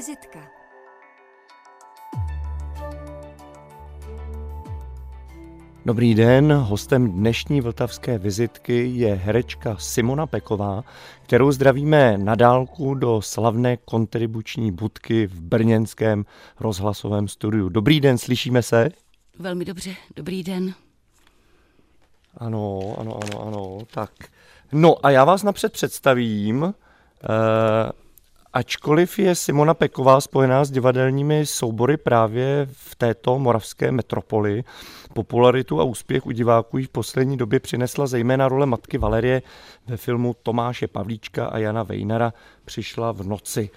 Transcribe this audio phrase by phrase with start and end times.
[0.00, 0.40] vizitka.
[5.86, 10.84] Dobrý den, hostem dnešní vltavské vizitky je herečka Simona Peková,
[11.22, 16.24] kterou zdravíme na dálku do slavné kontribuční budky v brněnském
[16.60, 17.68] rozhlasovém studiu.
[17.68, 18.90] Dobrý den, slyšíme se?
[19.38, 20.74] Velmi dobře, dobrý den.
[22.36, 24.12] Ano, ano, ano, ano, tak.
[24.72, 26.64] No a já vás napřed představím.
[26.64, 26.72] E,
[28.52, 34.64] ačkoliv je Simona Peková spojená s divadelními soubory právě v této moravské metropoli,
[35.14, 39.42] popularitu a úspěch u diváků jí v poslední době přinesla zejména role matky Valerie
[39.86, 42.32] ve filmu Tomáše Pavlíčka a Jana Vejnara
[42.64, 43.70] Přišla v noci.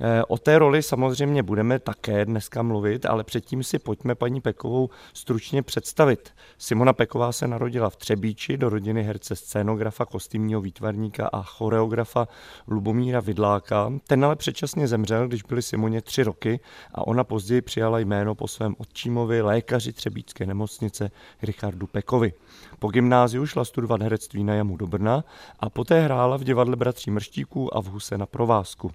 [0.00, 4.90] Eh, o té roli samozřejmě budeme také dneska mluvit, ale předtím si pojďme paní Pekovou
[5.12, 6.34] stručně představit.
[6.58, 12.28] Simona Peková se narodila v Třebíči do rodiny herce scénografa, kostýmního výtvarníka a choreografa
[12.68, 13.92] Lubomíra Vidláka.
[14.06, 16.60] Ten ale předčasně zemřel, když byly Simoně tři roky
[16.94, 21.10] a ona později přijala jméno po svém otčímovi, lékaři Třebíčské nemocnice
[21.42, 22.32] Richardu Pekovi.
[22.78, 25.24] Po gymnáziu šla studovat herectví na Jamu do Brna
[25.60, 28.92] a poté hrála v divadle Bratří Mrštíků a v Huse na provázku.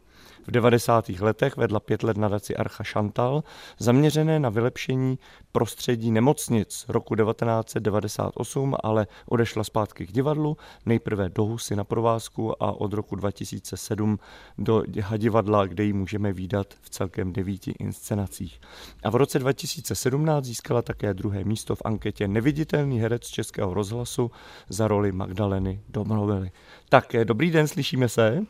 [0.48, 1.10] V 90.
[1.10, 3.44] letech vedla pět let nadaci Archa Chantal,
[3.80, 5.20] zaměřené na vylepšení
[5.52, 6.86] prostředí nemocnic.
[6.88, 13.16] Roku 1998 ale odešla zpátky k divadlu, nejprve do Husy na provázku a od roku
[13.16, 14.20] 2007
[14.58, 14.84] do
[15.18, 18.62] divadla, kde ji můžeme výdat v celkem devíti inscenacích.
[19.04, 24.32] A v roce 2017 získala také druhé místo v anketě Neviditelný herec Českého rozhlasu
[24.70, 26.52] za roli Magdaleny Domrovely.
[26.90, 28.44] Tak, dobrý den, slyšíme se?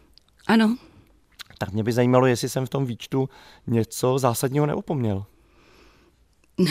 [0.47, 0.77] Ano.
[1.65, 3.29] Tak mě by zajímalo, jestli jsem v tom výčtu
[3.67, 5.25] něco zásadního neopomněl.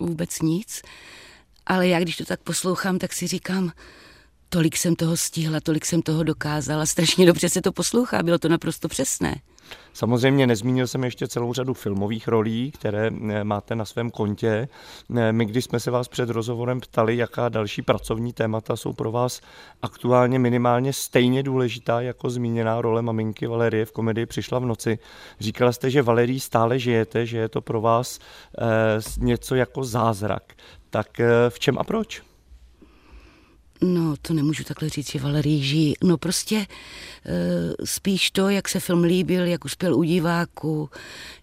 [0.00, 0.82] Vůbec nic.
[1.66, 3.72] Ale já, když to tak poslouchám, tak si říkám,
[4.48, 8.48] tolik jsem toho stihla, tolik jsem toho dokázala, strašně dobře se to poslouchá, bylo to
[8.48, 9.36] naprosto přesné.
[9.92, 14.68] Samozřejmě nezmínil jsem ještě celou řadu filmových rolí, které eh, máte na svém kontě.
[15.16, 19.12] Eh, my, když jsme se vás před rozhovorem ptali, jaká další pracovní témata jsou pro
[19.12, 19.40] vás
[19.82, 24.98] aktuálně minimálně stejně důležitá jako zmíněná role maminky Valerie v komedii Přišla v noci,
[25.40, 28.64] říkala jste, že Valerii stále žijete, že je to pro vás eh,
[29.18, 30.42] něco jako zázrak.
[30.90, 32.29] Tak v čem a proč?
[33.82, 35.94] No, to nemůžu takhle říct, že Valerii žijí.
[36.04, 36.66] No prostě e,
[37.84, 40.90] spíš to, jak se film líbil, jak uspěl u diváků,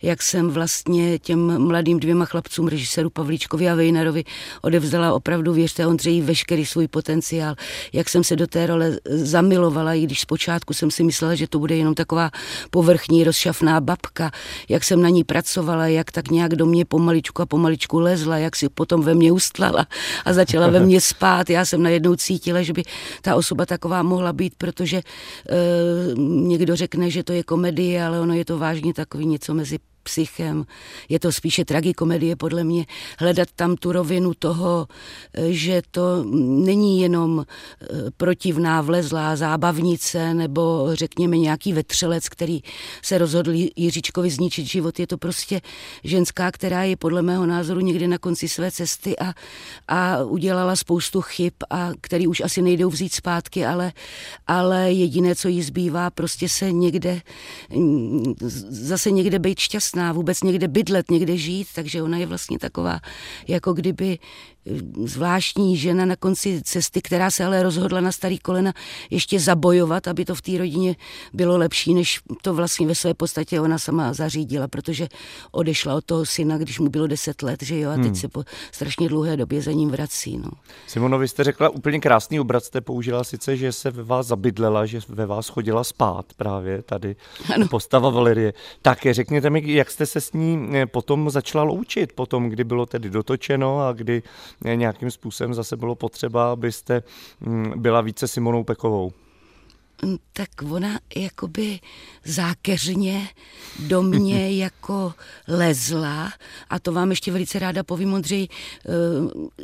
[0.01, 4.23] jak jsem vlastně těm mladým dvěma chlapcům, režiséru Pavlíčkovi a Vejnarovi,
[4.61, 7.55] odevzdala opravdu, věřte, Ondřeji, veškerý svůj potenciál,
[7.93, 11.59] jak jsem se do té role zamilovala, i když zpočátku jsem si myslela, že to
[11.59, 12.31] bude jenom taková
[12.69, 14.31] povrchní, rozšafná babka,
[14.69, 18.55] jak jsem na ní pracovala, jak tak nějak do mě pomaličku a pomaličku lezla, jak
[18.55, 19.87] si potom ve mně ustlala
[20.25, 21.49] a začala ve mně spát.
[21.49, 22.83] Já jsem najednou cítila, že by
[23.23, 25.03] ta osoba taková mohla být, protože e,
[26.51, 30.65] někdo řekne, že to je komedie, ale ono je to vážně takový něco mezi psychem.
[31.09, 32.85] Je to spíše tragikomedie podle mě.
[33.19, 34.87] Hledat tam tu rovinu toho,
[35.49, 36.23] že to
[36.63, 37.85] není jenom eh,
[38.17, 42.61] protivná vlezlá zábavnice nebo řekněme nějaký vetřelec, který
[43.03, 44.99] se rozhodl Jiříčkovi zničit život.
[44.99, 45.61] Je to prostě
[46.03, 49.33] ženská, která je podle mého názoru někde na konci své cesty a,
[49.87, 53.91] a udělala spoustu chyb, a který už asi nejdou vzít zpátky, ale,
[54.47, 57.21] ale jediné, co jí zbývá, prostě se někde
[58.69, 62.99] zase někde být šťastná šťastná vůbec někde bydlet, někde žít, takže ona je vlastně taková,
[63.47, 64.19] jako kdyby
[65.05, 68.73] zvláštní žena na konci cesty, která se ale rozhodla na starý kolena
[69.09, 70.95] ještě zabojovat, aby to v té rodině
[71.33, 75.07] bylo lepší, než to vlastně ve své podstatě ona sama zařídila, protože
[75.51, 78.15] odešla od toho syna, když mu bylo deset let, že jo, a teď hmm.
[78.15, 80.37] se po strašně dlouhé době za ním vrací.
[80.37, 80.49] No.
[80.87, 84.85] Simono, vy jste řekla úplně krásný obrat, jste použila sice, že se ve vás zabydlela,
[84.85, 87.15] že ve vás chodila spát právě tady
[87.55, 87.67] ano.
[87.67, 88.53] postava Valerie.
[88.81, 93.09] Tak řekněte mi, jak jste se s ní potom začala loučit, potom, kdy bylo tedy
[93.09, 94.23] dotočeno a kdy
[94.63, 97.03] nějakým způsobem zase bylo potřeba, abyste
[97.39, 99.11] mm, byla více Simonou Pekovou.
[100.03, 101.79] Mm, tak ona jakoby
[102.25, 103.29] zákeřně
[103.79, 105.13] do mě jako
[105.47, 106.31] lezla.
[106.69, 108.91] A to vám ještě velice ráda povím, Ondřej, eh,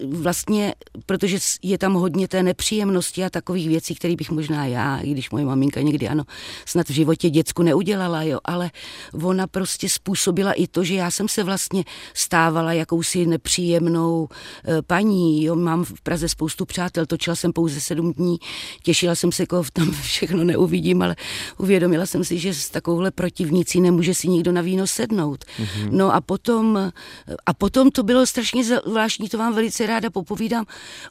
[0.08, 0.76] vlastně,
[1.06, 5.30] protože je tam hodně té nepříjemnosti a takových věcí, které bych možná já, i když
[5.30, 6.24] moje maminka někdy ano,
[6.66, 8.72] snad v životě děcku neudělala, jo, ale
[9.24, 11.84] ona prostě způsobila i to, že já jsem se vlastně
[12.14, 14.28] stávala jakousi nepříjemnou
[14.66, 18.38] eh, paní, jo, mám v Praze spoustu přátel, točila jsem pouze sedm dní,
[18.84, 19.92] těšila jsem se, koho tam
[20.26, 21.16] všechno neuvidím, ale
[21.58, 25.44] uvědomila jsem si, že s takovouhle protivnicí nemůže si nikdo na víno sednout.
[25.44, 25.92] Mm-hmm.
[25.92, 26.92] No a potom,
[27.46, 30.66] a potom to bylo strašně zvláštní, to vám velice ráda popovídám.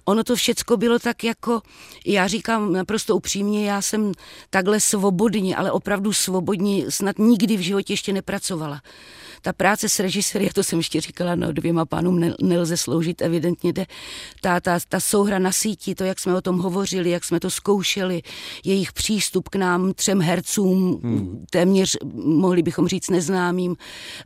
[0.04, 1.60] Ono to všecko bylo tak jako,
[2.06, 4.12] já říkám naprosto upřímně, já jsem
[4.50, 8.80] takhle svobodně, ale opravdu svobodně snad nikdy v životě ještě nepracovala
[9.42, 13.72] ta práce s režiséry, to jsem ještě říkala, no dvěma pánům ne, nelze sloužit, evidentně
[13.72, 13.86] jde.
[14.40, 17.50] Ta, ta, ta souhra na síti, to, jak jsme o tom hovořili, jak jsme to
[17.50, 18.22] zkoušeli,
[18.64, 21.44] jejich přístup k nám, třem hercům, hmm.
[21.50, 23.76] téměř, mohli bychom říct, neznámým,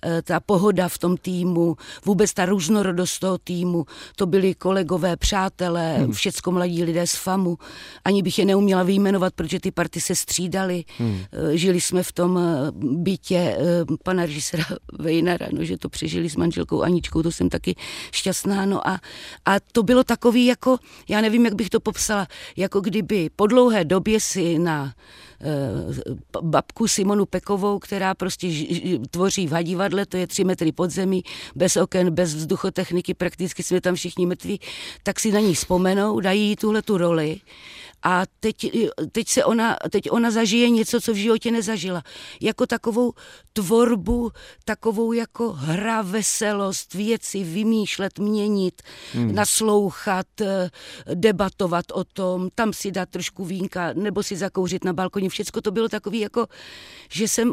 [0.04, 3.84] eh, ta pohoda v tom týmu, vůbec ta různorodost toho týmu,
[4.16, 6.12] to byli kolegové, přátelé, hmm.
[6.12, 7.58] všecko mladí lidé z FAMu,
[8.04, 11.18] ani bych je neuměla vyjmenovat, protože ty party se střídaly, hmm.
[11.32, 13.58] Eh, žili jsme v tom eh, bytě
[14.04, 14.64] pana režisera
[14.98, 17.74] Vejnara, no, že to přežili s manželkou Aničkou, to jsem taky
[18.12, 18.66] šťastná.
[18.66, 19.00] No a,
[19.44, 20.76] a to bylo takový jako,
[21.08, 22.26] já nevím, jak bych to popsala,
[22.56, 24.94] jako kdyby po dlouhé době si na
[25.40, 25.46] eh,
[26.42, 28.48] babku Simonu Pekovou, která prostě
[29.10, 31.22] tvoří v hadivadle, to je tři metry pod zemí,
[31.54, 34.60] bez oken, bez vzduchotechniky, prakticky jsme tam všichni mrtví,
[35.02, 37.40] tak si na ní vzpomenou, dají jí tuhle tu roli
[38.02, 38.70] a teď,
[39.12, 42.02] teď, se ona, teď ona zažije něco, co v životě nezažila.
[42.40, 43.12] Jako takovou
[43.52, 44.30] tvorbu,
[44.64, 48.82] takovou jako hra, veselost, věci vymýšlet, měnit,
[49.12, 49.34] hmm.
[49.34, 50.70] naslouchat, eh,
[51.14, 55.28] debatovat o tom, tam si dát trošku vínka, nebo si zakouřit na balkoně.
[55.28, 56.46] Všecko to bylo takový jako,
[57.10, 57.52] že jsem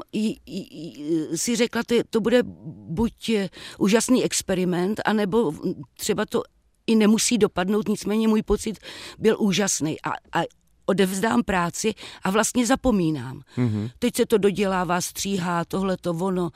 [1.35, 2.43] si řekla, to, to bude
[2.89, 5.53] buď eh, úžasný experiment, anebo
[5.97, 6.43] třeba to
[6.87, 8.79] i nemusí dopadnout, nicméně můj pocit
[9.19, 10.01] byl úžasný.
[10.01, 10.43] A, a
[10.85, 11.93] odevzdám práci
[12.23, 13.41] a vlastně zapomínám.
[13.57, 13.91] Mm-hmm.
[13.99, 16.49] Teď se to dodělává, stříhá, tohle to ono.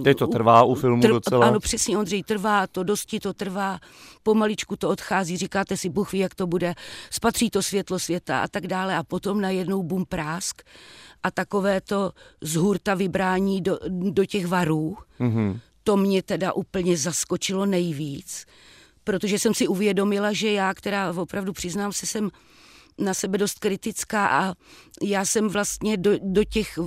[0.00, 1.46] E, Teď to trvá u filmu tr- docela.
[1.46, 3.78] Ano, přesně, Ondřej, trvá to, dosti to trvá,
[4.22, 6.74] pomaličku to odchází, říkáte si, Bůh ví, jak to bude,
[7.10, 10.62] spatří to světlo světa a tak dále a potom najednou bum prásk
[11.22, 15.60] a takové to z hurta vybrání do, do těch varů, mm-hmm.
[15.82, 18.46] to mě teda úplně zaskočilo nejvíc
[19.04, 22.30] protože jsem si uvědomila, že já, která opravdu přiznám se, jsem
[22.98, 24.54] na sebe dost kritická a
[25.02, 26.78] já jsem vlastně do, do těch,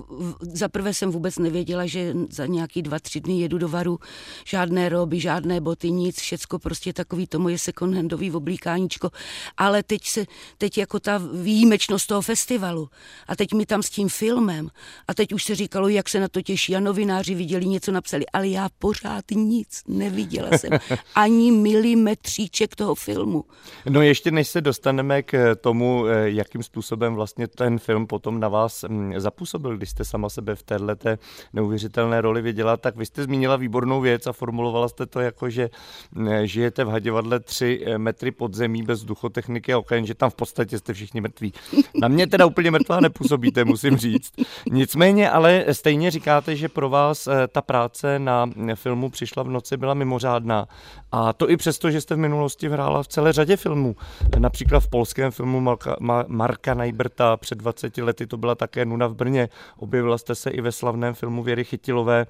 [0.54, 4.00] za prvé jsem vůbec nevěděla, že za nějaký dva, tři dny jedu do varu,
[4.46, 9.10] žádné roby, žádné boty, nic, všecko prostě takový to moje second-handový oblíkáníčko,
[9.58, 10.26] ale teď se,
[10.58, 12.90] teď jako ta výjimečnost toho festivalu
[13.28, 14.70] a teď mi tam s tím filmem
[15.08, 18.26] a teď už se říkalo, jak se na to těší a novináři viděli, něco napsali,
[18.34, 20.72] ale já pořád nic neviděla jsem,
[21.16, 23.44] ani milimetříček toho filmu.
[23.90, 28.48] No ještě než se dostaneme k tomu, Eh, jakým způsobem vlastně ten film potom na
[28.48, 31.10] vás mm, zapůsobil, když jste sama sebe v této
[31.54, 35.70] neuvěřitelné roli viděla, tak vy jste zmínila výbornou věc a formulovala jste to jako, že
[36.12, 40.30] mm, žijete v Hadivadle tři eh, metry pod zemí bez vzduchotechniky a oken, že tam
[40.30, 41.54] v podstatě jste všichni mrtví.
[42.02, 44.32] Na mě teda úplně mrtvá nepůsobíte, musím říct.
[44.72, 49.50] Nicméně, ale stejně říkáte, že pro vás eh, ta práce na mm, filmu Přišla v
[49.50, 50.68] noci byla mimořádná.
[51.12, 53.96] A to i přesto, že jste v minulosti hrála v celé řadě filmů.
[54.38, 55.60] Například v polském filmu
[56.00, 59.50] Marka, Marka Najbrta před 20 lety, to byla také Nuna v Brně.
[59.78, 62.26] Objevila jste se i ve slavném filmu Věry Chytilové,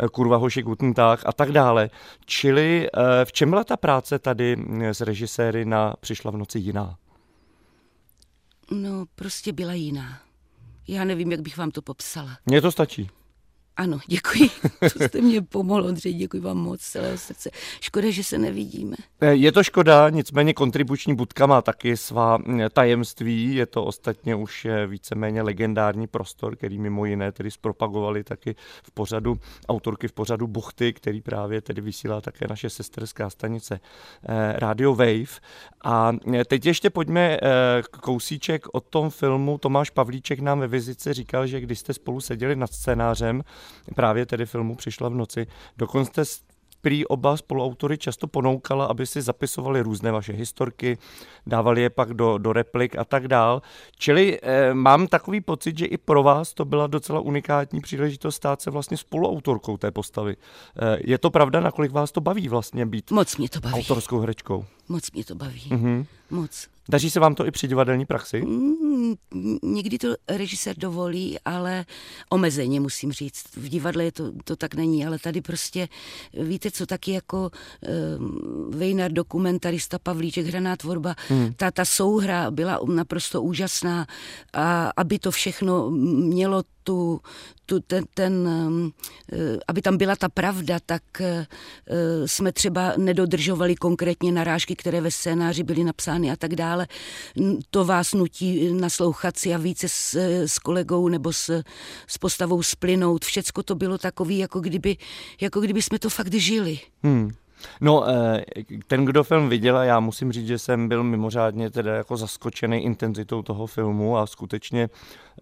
[0.00, 1.90] eh, Kurva hoši Gutentag a tak dále.
[2.24, 6.96] Čili eh, v čem byla ta práce tady s režiséry na Přišla v noci jiná?
[8.70, 10.18] No, prostě byla jiná.
[10.88, 12.30] Já nevím, jak bych vám to popsala.
[12.46, 13.10] Mně to stačí.
[13.76, 14.50] Ano, děkuji.
[14.98, 17.50] To jste mě pomohl, Ondřej, děkuji vám moc celého srdce.
[17.80, 18.96] Škoda, že se nevidíme.
[19.20, 23.54] Eh, je to škoda, nicméně kontribuční budka má taky svá mm, tajemství.
[23.54, 28.90] Je to ostatně už eh, víceméně legendární prostor, který mimo jiné tedy zpropagovali taky v
[28.90, 33.80] pořadu, autorky v pořadu Buchty, který právě tedy vysílá také naše sesterská stanice
[34.28, 35.40] eh, Radio Wave.
[35.84, 36.12] A
[36.46, 37.38] teď ještě pojďme
[38.00, 39.58] kousíček o tom filmu.
[39.58, 43.42] Tomáš Pavlíček nám ve vizici říkal, že když jste spolu seděli nad scénářem,
[43.94, 45.46] právě tedy filmu Přišla v noci.
[45.76, 46.24] Dokonce
[46.82, 50.98] prý oba spoluautory často ponoukala, aby si zapisovali různé vaše historky,
[51.46, 53.62] dávali je pak do, do replik a tak dál.
[53.98, 58.62] Čili eh, mám takový pocit, že i pro vás to byla docela unikátní příležitost stát
[58.62, 60.36] se vlastně spoluautorkou té postavy.
[60.36, 63.74] Eh, je to pravda, nakolik vás to baví vlastně být Moc mě to baví.
[63.74, 64.64] autorskou herečkou?
[64.88, 65.62] Moc mě to baví.
[65.70, 66.06] Mm-hmm.
[66.30, 66.68] Moc.
[66.88, 68.42] Daří se vám to i při divadelní praxi?
[68.42, 69.14] Mm,
[69.62, 71.84] někdy to režisér dovolí, ale
[72.28, 73.56] omezeně musím říct.
[73.56, 75.88] V divadle je to, to tak není, ale tady prostě,
[76.34, 77.50] víte co, taky jako
[78.18, 81.52] um, Vejnar, dokumentarista, Pavlíček, hraná tvorba, mm.
[81.56, 84.06] ta, ta souhra byla naprosto úžasná
[84.52, 87.20] a aby to všechno mělo tu,
[87.66, 88.48] tu ten, ten,
[89.68, 91.02] aby tam byla ta pravda, tak
[92.26, 96.86] jsme třeba nedodržovali konkrétně narážky, které ve scénáři byly napsány a tak dále.
[97.70, 100.14] To vás nutí naslouchat si a více s,
[100.46, 101.62] s kolegou nebo s,
[102.06, 103.24] s postavou splynout.
[103.24, 104.96] Všecko to bylo takový, jako kdyby,
[105.40, 106.78] jako kdyby jsme to fakt žili.
[107.02, 107.30] Hmm.
[107.80, 108.44] No, eh,
[108.86, 112.84] ten, kdo film viděl, a já musím říct, že jsem byl mimořádně teda jako zaskočený
[112.84, 114.90] intenzitou toho filmu a skutečně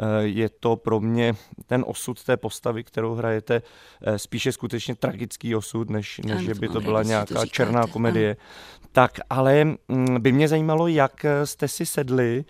[0.01, 1.35] eh, je to pro mě
[1.67, 3.63] ten osud té postavy, kterou hrajete,
[4.03, 8.37] eh, spíše skutečně tragický osud, než, než že by to byla nějaká černá komedie.
[8.93, 9.77] Tak, ale mm,
[10.19, 12.45] by mě zajímalo, jak jste si sedli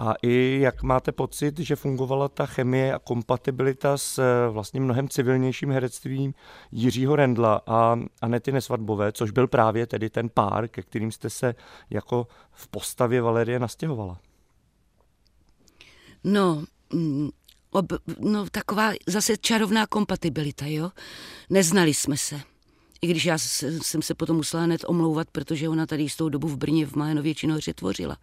[0.00, 5.08] a i jak máte pocit, že fungovala ta chemie a kompatibilita s eh, vlastně mnohem
[5.08, 6.34] civilnějším herectvím
[6.72, 11.54] Jiřího Rendla a Anety Nesvadbové, což byl právě tedy ten pár, ke kterým jste se
[11.90, 14.20] jako v postavě Valerie nastěhovala?
[16.24, 17.28] No, mm,
[17.70, 17.86] ob,
[18.18, 20.90] no taková zase čarovná kompatibilita, jo.
[21.50, 22.40] Neznali jsme se.
[23.02, 23.38] I když já
[23.82, 26.94] jsem se potom musela hned omlouvat, protože ona tady s tou dobu v Brně v
[26.94, 28.16] Májenově činohře tvořila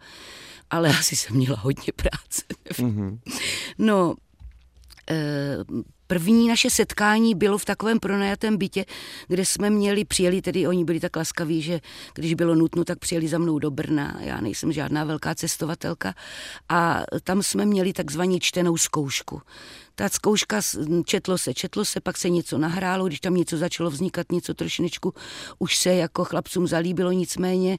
[0.70, 2.42] ale asi jsem měla hodně práce.
[2.70, 3.18] Mm-hmm.
[3.78, 4.14] No,
[5.10, 5.56] eh,
[6.10, 8.84] První naše setkání bylo v takovém pronajatém bytě,
[9.26, 11.80] kde jsme měli, přijeli, tedy oni byli tak laskaví, že
[12.14, 14.18] když bylo nutno, tak přijeli za mnou do Brna.
[14.20, 16.14] Já nejsem žádná velká cestovatelka.
[16.68, 19.42] A tam jsme měli takzvaně čtenou zkoušku.
[19.98, 20.60] Ta zkouška,
[21.04, 25.14] četlo se, četlo se, pak se něco nahrálo, když tam něco začalo vznikat, něco trošiničku,
[25.58, 27.78] už se jako chlapcům zalíbilo, nicméně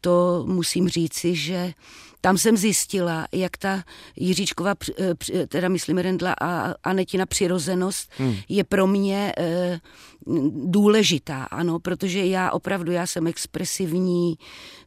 [0.00, 1.72] to musím říci, že
[2.20, 3.82] tam jsem zjistila, jak ta
[4.16, 8.36] Jiříčková, eh, teda myslím Rendla a Anetina přirozenost hmm.
[8.48, 9.80] je pro mě eh,
[10.64, 14.38] důležitá, ano, protože já opravdu, já jsem expresivní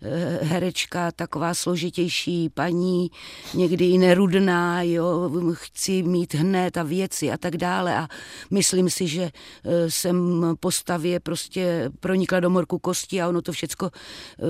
[0.01, 3.12] eh, herečka, taková složitější paní,
[3.53, 7.95] někdy i nerudná, jo, chci mít hned a věci a tak dále.
[7.97, 8.07] A
[8.51, 9.31] myslím si, že
[9.88, 13.91] jsem postavě prostě pronikla do morku kosti a ono to všecko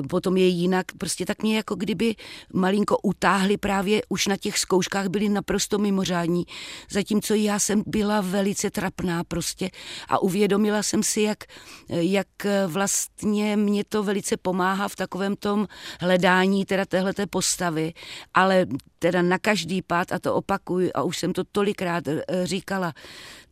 [0.10, 2.16] potom je jinak, prostě tak mě jako kdyby
[2.54, 6.44] malinko utáhli právě už na těch zkouškách, byli naprosto mimořádní,
[6.92, 9.70] zatímco já jsem byla velice trapná prostě
[10.08, 11.44] a uvědomila jsem si, jak,
[11.90, 12.28] jak
[12.68, 15.68] vlastně mě to velice pomáhá v takovém tom
[16.02, 17.94] hledání teda téhleté postavy,
[18.34, 18.66] ale
[19.00, 22.09] teda na každý pád, a to opakuju, a už jsem to tolikrát eh,
[22.44, 22.94] říkala,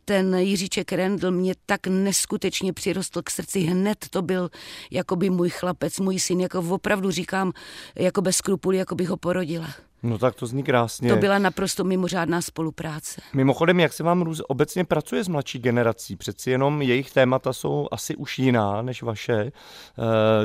[0.04, 3.60] ten Jiříček Rendl mě tak neskutečně přirostl k srdci.
[3.60, 4.50] Hned to byl
[4.90, 7.52] jakoby můj chlapec, můj syn, jako opravdu říkám,
[7.94, 9.68] jako bez skrupulí, jako bych ho porodila.
[10.02, 11.10] No tak to zní krásně.
[11.10, 13.20] To byla naprosto mimořádná spolupráce.
[13.34, 16.16] Mimochodem, jak se vám růz, obecně pracuje s mladší generací?
[16.16, 19.34] Přeci jenom jejich témata jsou asi už jiná než vaše.
[19.42, 19.52] Eh,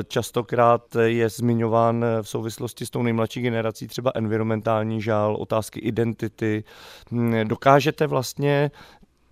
[0.08, 6.64] častokrát je zmiňován v souvislosti s tou nejmladší generací třeba environmentální žál, otázky identity.
[7.10, 8.70] Hm, dokážete vlastně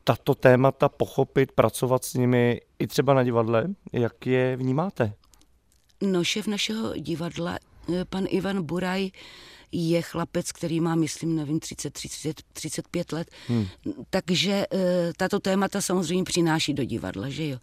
[0.05, 3.67] tato témata pochopit, pracovat s nimi i třeba na divadle?
[3.93, 5.13] Jak je vnímáte?
[6.03, 7.59] No, šéf našeho divadla,
[7.95, 9.11] eh, pan Ivan Buraj,
[9.73, 13.31] je chlapec, který má, myslím, nevím, 30, 30 35 let.
[13.49, 13.67] Hmm.
[14.11, 14.67] Takže e,
[15.17, 17.59] tato témata samozřejmě přináší do divadla, že jo.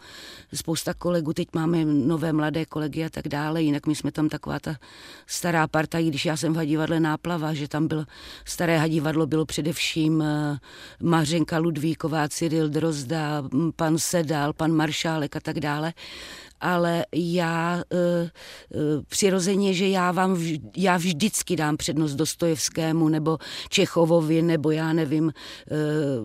[0.53, 4.59] Spousta kolegů, teď máme nové mladé kolegy a tak dále, jinak my jsme tam taková
[4.59, 4.75] ta
[5.27, 8.05] stará parta, i když já jsem v hadivadle Náplava, že tam bylo
[8.45, 10.59] staré hadivadlo bylo především e,
[11.01, 13.43] Mařenka Ludvíková, Cyril Drozda,
[13.75, 15.93] pan Sedal, pan Maršálek a tak dále
[16.61, 18.29] ale já e, e,
[19.07, 20.43] přirozeně, že já vám,
[20.77, 23.37] já vždycky dám přednost Dostojevskému nebo
[23.69, 25.33] Čechovovi nebo já nevím, e,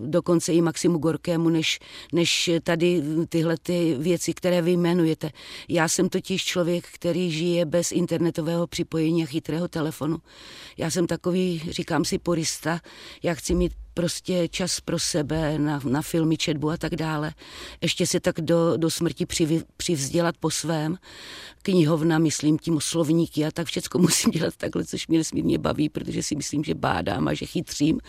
[0.06, 1.78] dokonce i Maximu Gorkému, než,
[2.12, 5.30] než tady tyhle ty věci, které vy jmenujete.
[5.68, 10.18] Já jsem totiž člověk, který žije bez internetového připojení a chytrého telefonu.
[10.76, 12.80] Já jsem takový, říkám si, porista.
[13.22, 17.34] Já chci mít prostě čas pro sebe, na, na filmy, četbu a tak dále.
[17.80, 20.98] Ještě se tak do, do smrti přivy, přivzdělat po svém.
[21.62, 26.22] Knihovna, myslím tím slovníky a tak všecko musím dělat takhle, což mě nesmírně baví, protože
[26.22, 28.00] si myslím, že bádám a že chytřím.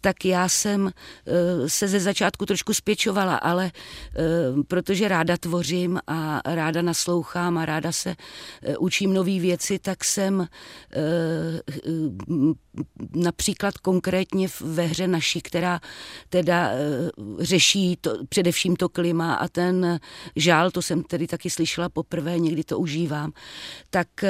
[0.00, 0.90] Tak já jsem uh,
[1.66, 3.70] se ze začátku trošku spěčovala, ale
[4.54, 8.10] uh, protože ráda tvořím a ráda naslouchám a ráda se
[8.68, 10.48] uh, učím nové věci, tak jsem
[13.14, 15.80] například konkrétně ve hře naší, která
[16.28, 19.98] teda uh, řeší to, především to klima a ten
[20.36, 23.32] žál, to jsem tedy taky slyšela poprvé, někdy to užívám,
[23.90, 24.28] tak uh,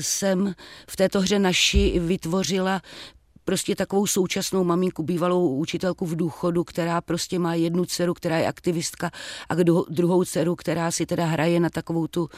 [0.00, 0.54] jsem
[0.88, 2.82] v této hře naši vytvořila
[3.44, 8.46] prostě takovou současnou maminku, bývalou učitelku v důchodu, která prostě má jednu dceru, která je
[8.46, 9.10] aktivistka
[9.48, 9.54] a
[9.88, 12.28] druhou dceru, která si teda hraje na takovou tu,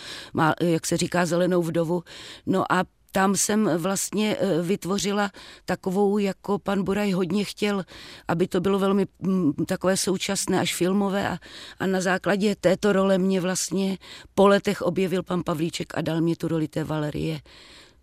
[0.61, 2.03] jak se říká, zelenou vdovu.
[2.47, 5.31] No a tam jsem vlastně eh, vytvořila
[5.65, 7.85] takovou, jako pan Buraj hodně chtěl,
[8.29, 11.39] aby to bylo velmi mm, takové současné až filmové a,
[11.79, 13.99] a na základě této role mě vlastně
[14.35, 17.41] po letech objevil pan Pavlíček a dal mě tu roli té Valerie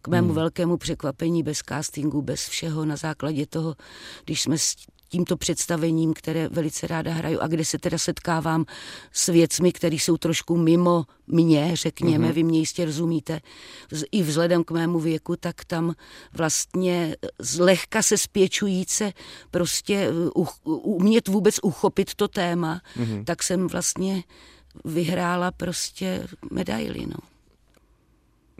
[0.02, 0.36] k mému hmm.
[0.36, 3.76] velkému překvapení, bez castingu, bez všeho, na základě toho,
[4.26, 4.56] když jsme
[5.10, 8.66] tímto představením, které velice ráda hraju a kde se teda setkávám
[9.12, 12.34] s věcmi, které jsou trošku mimo mě, řekněme, mm-hmm.
[12.34, 13.42] vy mě jistě rozumíte,
[14.12, 15.94] i vzhledem k mému věku, tak tam
[16.34, 19.14] vlastně zlehka se spěčujíce
[19.52, 23.24] prostě uh, umět vůbec uchopit to téma, mm-hmm.
[23.24, 24.24] tak jsem vlastně
[24.86, 27.39] vyhrála prostě medaili, no.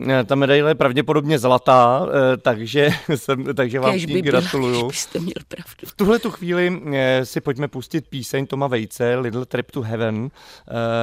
[0.08, 4.88] Eh, ta medaile je pravděpodobně zlatá, eh, takže, jsem, takže vám by gratuluju.
[4.88, 5.86] byste měl pravdu.
[5.86, 10.30] V tuhle tu chvíli eh, si pojďme pustit píseň Toma Vejce, Little Trip to Heaven.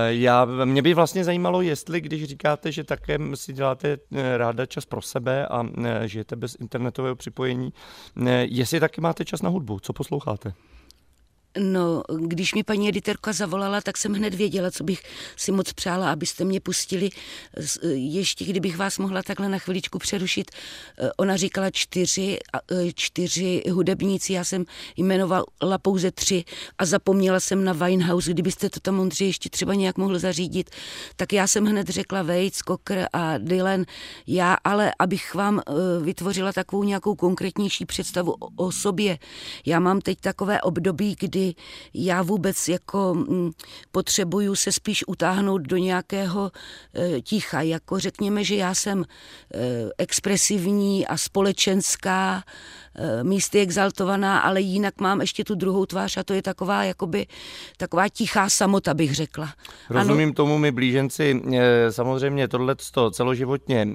[0.07, 3.97] Já, mě by vlastně zajímalo, jestli když říkáte, že také si děláte
[4.37, 5.65] ráda čas pro sebe a
[6.05, 7.73] žijete bez internetového připojení,
[8.41, 10.53] jestli taky máte čas na hudbu, co posloucháte?
[11.59, 15.03] No, když mi paní editorka zavolala, tak jsem hned věděla, co bych
[15.35, 17.09] si moc přála, abyste mě pustili.
[17.93, 20.51] Ještě kdybych vás mohla takhle na chviličku přerušit.
[20.97, 22.39] Eh, ona říkala čtyři,
[22.71, 24.65] eh, čtyři hudebníci, já jsem
[24.97, 26.43] jmenovala pouze tři
[26.77, 28.31] a zapomněla jsem na Winehouse.
[28.31, 30.69] Kdybyste to tam, Ondřej, ještě třeba nějak mohl zařídit,
[31.15, 33.85] tak já jsem hned řekla Waits, Cocker a Dylan.
[34.27, 35.61] Já ale, abych vám
[36.01, 39.17] vytvořila takovou nějakou konkrétnější představu o sobě,
[39.65, 41.36] já mám teď takové období, kdy
[41.93, 43.51] já vůbec jako mm,
[43.91, 46.51] potřebuju se spíš utáhnout do nějakého
[46.95, 47.61] e, ticha.
[47.61, 49.05] Jako řekněme, že já jsem e,
[49.97, 52.43] expresivní a společenská,
[53.23, 57.27] místy exaltovaná, ale jinak mám ještě tu druhou tvář a to je taková jakoby
[57.77, 59.49] taková tichá samota, bych řekla.
[59.89, 60.33] Rozumím ano.
[60.33, 61.41] tomu, my blíženci
[61.89, 62.75] samozřejmě tohle
[63.11, 63.87] celoživotně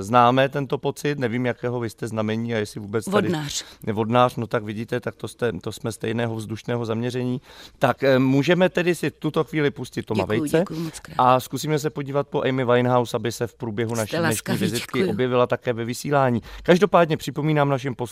[0.00, 3.28] známe, tento pocit, nevím, jakého vy jste znamení a jestli vůbec tady...
[3.28, 3.64] Vodnář.
[3.92, 7.40] Vodnář, no tak vidíte, tak to, jste, to jsme stejného vzdušného zaměření.
[7.78, 11.90] Tak eh, můžeme tedy si tuto chvíli pustit Toma děkuju, Vejce děkuju a zkusíme se
[11.90, 15.10] podívat po Amy Winehouse, aby se v průběhu naší dnešní vizitky děkuju.
[15.10, 16.42] objevila také ve vysílání.
[16.62, 18.07] Každopádně připomínám našim posluchačům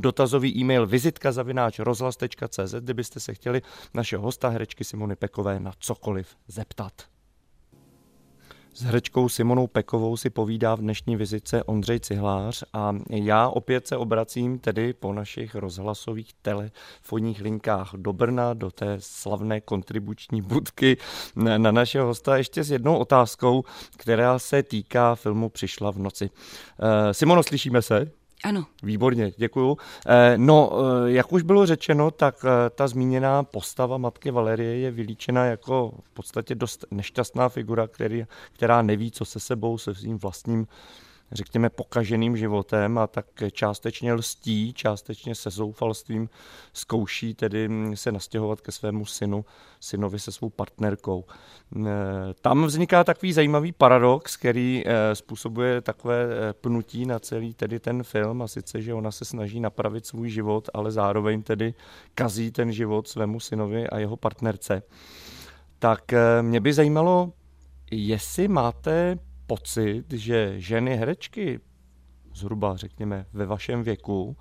[0.00, 1.32] dotazový e-mail vizitka
[2.80, 3.62] kdybyste se chtěli
[3.94, 6.92] našeho hosta herečky Simony Pekové na cokoliv zeptat.
[8.76, 13.96] S herečkou Simonou Pekovou si povídá v dnešní vizitce Ondřej Cihlář a já opět se
[13.96, 20.96] obracím tedy po našich rozhlasových telefonních linkách do Brna, do té slavné kontribuční budky
[21.36, 23.64] na našeho hosta ještě s jednou otázkou,
[23.96, 26.30] která se týká filmu Přišla v noci.
[26.30, 28.10] Eh, Simono, slyšíme se?
[28.46, 28.66] Ano.
[28.82, 29.76] Výborně, děkuju.
[30.06, 34.90] Eh, no, eh, jak už bylo řečeno, tak eh, ta zmíněná postava matky Valerie je
[34.90, 40.18] vylíčena jako v podstatě dost nešťastná figura, který, která neví, co se sebou, se svým
[40.18, 40.66] vlastním
[41.32, 46.28] řekněme, pokaženým životem a tak částečně lstí, částečně se zoufalstvím
[46.72, 49.44] zkouší tedy se nastěhovat ke svému synu,
[49.80, 51.24] synovi se svou partnerkou.
[51.76, 51.84] E,
[52.40, 58.02] tam vzniká takový zajímavý paradox, který e, způsobuje takové e, pnutí na celý tedy ten
[58.02, 61.74] film a sice, že ona se snaží napravit svůj život, ale zároveň tedy
[62.14, 64.82] kazí ten život svému synovi a jeho partnerce.
[65.78, 67.32] Tak mě by zajímalo,
[67.90, 71.60] jestli máte pocit, že ženy herečky
[72.36, 74.36] zhruba řekněme ve vašem věku,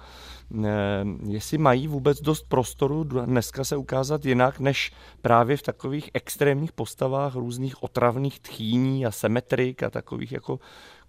[1.27, 4.91] jestli mají vůbec dost prostoru dneska se ukázat jinak, než
[5.21, 10.59] právě v takových extrémních postavách různých otravných tchýní a semetrik a takových jako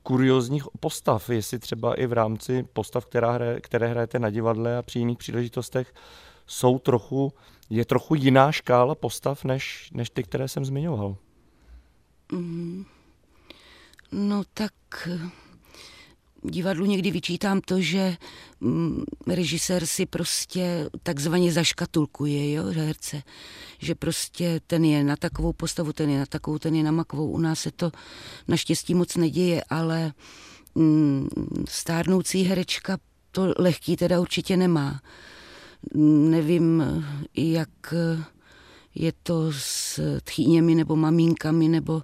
[0.03, 4.83] kuriozních postav, jestli třeba i v rámci postav, která hraje, které hrajete na divadle a
[4.83, 5.95] při jiných příležitostech,
[6.47, 7.33] jsou trochu,
[7.71, 11.17] je trochu jiná škála postav, než, než ty, které jsem zmiňoval.
[12.33, 12.85] Mm.
[14.19, 14.73] No tak
[16.43, 18.17] divadlu někdy vyčítám to, že
[18.61, 23.23] mm, režisér si prostě takzvaně zaškatulkuje, jo, herce.
[23.79, 27.31] Že prostě ten je na takovou postavu, ten je na takovou, ten je na makovou.
[27.31, 27.93] U nás se to
[28.49, 30.13] naštěstí moc neděje, ale
[30.75, 31.29] mm,
[31.69, 32.99] stárnoucí herečka
[33.33, 35.01] to lehký teda určitě nemá.
[36.31, 36.83] Nevím,
[37.37, 37.95] jak
[38.97, 42.03] je to s tchýněmi nebo mamínkami, nebo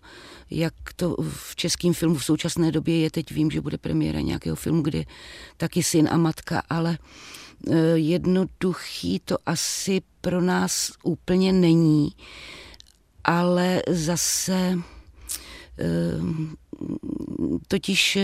[0.50, 3.10] jak to v českém filmu v současné době je.
[3.10, 5.04] Teď vím, že bude premiéra nějakého filmu, kde
[5.56, 6.98] taky syn a matka, ale
[7.70, 12.12] e, jednoduchý to asi pro nás úplně není.
[13.24, 14.78] Ale zase e,
[17.68, 18.18] totiž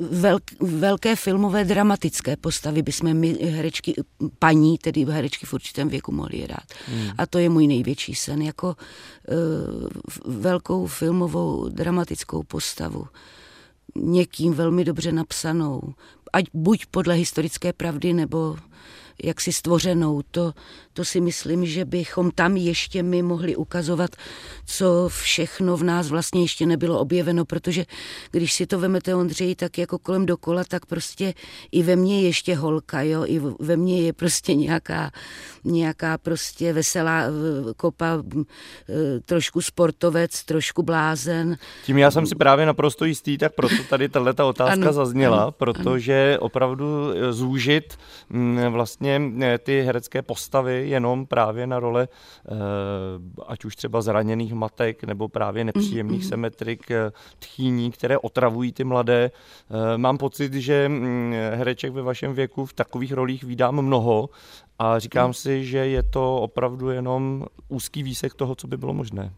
[0.00, 3.94] velk, velké filmové dramatické postavy bychom my herečky,
[4.38, 6.66] paní, tedy herečky v určitém věku mohli hrát.
[6.86, 7.10] Hmm.
[7.18, 8.76] A to je můj největší sen, jako
[10.26, 13.06] uh, velkou filmovou dramatickou postavu.
[13.96, 15.94] někým velmi dobře napsanou,
[16.32, 18.56] ať buď podle historické pravdy, nebo
[19.22, 20.22] jaksi stvořenou.
[20.30, 20.52] To,
[20.92, 24.10] to si myslím, že bychom tam ještě my mohli ukazovat,
[24.66, 27.84] co všechno v nás vlastně ještě nebylo objeveno, protože
[28.30, 31.34] když si to vemete Ondřej tak jako kolem dokola, tak prostě
[31.72, 35.10] i ve mně je ještě holka, jo, i ve mně je prostě nějaká,
[35.64, 37.22] nějaká prostě veselá
[37.76, 38.22] kopa,
[39.24, 41.56] trošku sportovec, trošku blázen.
[41.84, 45.52] Tím já jsem si právě naprosto jistý, tak proto tady tato otázka ano, zazněla, ano,
[45.52, 46.46] protože ano.
[46.46, 46.86] opravdu
[47.30, 47.98] zúžit
[48.70, 49.05] vlastně
[49.58, 52.50] ty herecké postavy jenom právě na role, eh,
[53.46, 56.28] ať už třeba zraněných matek nebo právě nepříjemných mm-hmm.
[56.28, 59.30] semetrik, eh, tchýní, které otravují ty mladé.
[59.30, 64.28] Eh, mám pocit, že mm, hereček ve vašem věku v takových rolích vydám mnoho
[64.78, 65.34] a říkám mm.
[65.34, 69.32] si, že je to opravdu jenom úzký výsek toho, co by bylo možné.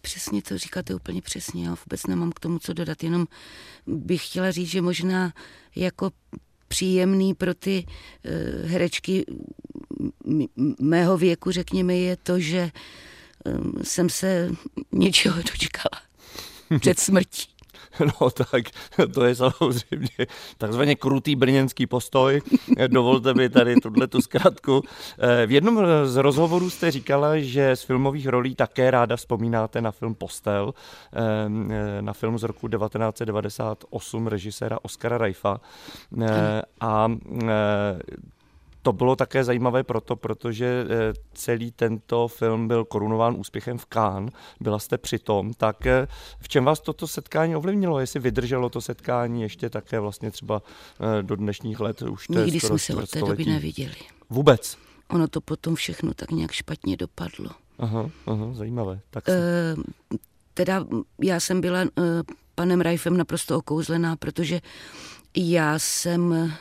[0.00, 1.64] Přesně to říkáte úplně přesně.
[1.66, 3.26] Já vůbec nemám k tomu co dodat, jenom
[3.86, 5.32] bych chtěla říct, že možná
[5.76, 6.10] jako
[6.74, 9.24] příjemný pro ty uh, herečky
[10.80, 12.70] mého věku, řekněme, je to, že
[13.44, 14.50] um, jsem se
[14.92, 16.02] něčeho dočkala
[16.80, 17.53] před smrtí.
[18.20, 18.64] No tak,
[19.14, 20.08] to je samozřejmě
[20.58, 22.40] takzvaně krutý brněnský postoj.
[22.88, 24.82] Dovolte mi tady tuhle tu zkratku.
[25.18, 29.90] Eh, v jednom z rozhovorů jste říkala, že z filmových rolí také ráda vzpomínáte na
[29.90, 30.74] film Postel,
[31.12, 35.60] eh, na film z roku 1998 režiséra Oskara Rajfa.
[36.22, 37.08] Eh, a
[38.84, 44.34] to bylo také zajímavé proto, protože eh, celý tento film byl korunován úspěchem v Cannes,
[44.60, 46.06] byla jste přitom, tak eh,
[46.40, 48.00] v čem vás toto setkání ovlivnilo?
[48.00, 50.62] Jestli vydrželo to setkání ještě také vlastně třeba
[51.18, 52.02] eh, do dnešních let?
[52.02, 53.96] Už to Nikdy jsme se od té doby neviděli.
[54.30, 54.76] Vůbec?
[55.10, 57.50] Ono to potom všechno tak nějak špatně dopadlo.
[57.78, 59.00] Aha, aha zajímavé.
[59.10, 59.34] Tak e,
[60.54, 60.84] teda
[61.22, 61.88] já jsem byla e,
[62.54, 64.60] panem Rajfem naprosto okouzlená, protože
[65.36, 66.52] já jsem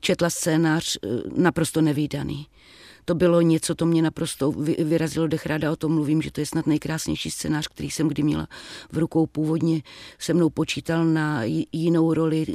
[0.00, 2.46] četla scénář eh, naprosto nevýdaný
[3.08, 6.46] to bylo něco, to mě naprosto vyrazilo dech, ráda o tom mluvím, že to je
[6.46, 8.46] snad nejkrásnější scénář, který jsem kdy měla
[8.92, 9.26] v rukou.
[9.26, 9.82] Původně
[10.18, 11.42] se mnou počítal na
[11.72, 12.46] jinou roli,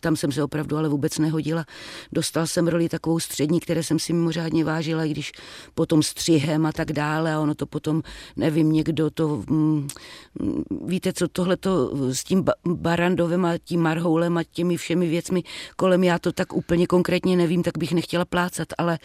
[0.00, 1.64] tam jsem se opravdu ale vůbec nehodila.
[2.12, 5.32] Dostal jsem roli takovou střední, které jsem si mimořádně vážila, i když
[5.74, 8.02] potom střihem a tak dále a ono to potom,
[8.36, 9.88] nevím, někdo to, mm,
[10.86, 15.42] víte co, tohle to s tím Barandovem a tím Marhoulem a těmi všemi věcmi
[15.76, 18.98] kolem, já to tak úplně konkrétně nevím, tak bych nechtěla plácat, ale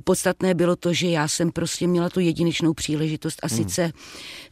[0.00, 3.56] podstatě podstatné bylo to, že já jsem prostě měla tu jedinečnou příležitost a hmm.
[3.56, 3.92] sice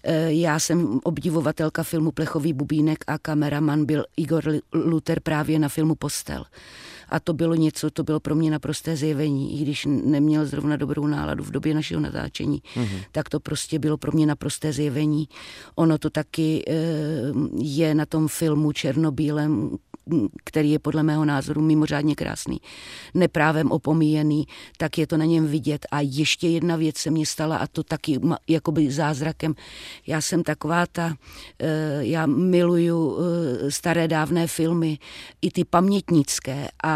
[0.02, 5.94] eh, já jsem obdivovatelka filmu Plechový bubínek a kameraman byl Igor Luther právě na filmu
[5.94, 6.44] Postel.
[7.08, 11.06] A to bylo něco, to bylo pro mě naprosté zjevení, i když neměl zrovna dobrou
[11.06, 13.04] náladu v době našeho natáčení, mm-hmm.
[13.12, 15.28] tak to prostě bylo pro mě naprosté zjevení.
[15.74, 16.72] Ono to taky e,
[17.62, 19.78] je na tom filmu černobílem,
[20.44, 22.60] který je podle mého názoru mimořádně krásný,
[23.14, 24.46] neprávem opomíjený,
[24.78, 25.86] tak je to na něm vidět.
[25.90, 29.54] A ještě jedna věc se mě stala a to taky jakoby zázrakem.
[30.06, 31.14] Já jsem taková ta,
[31.58, 34.98] eh, já miluju eh, staré dávné filmy,
[35.42, 36.95] i ty pamětnické a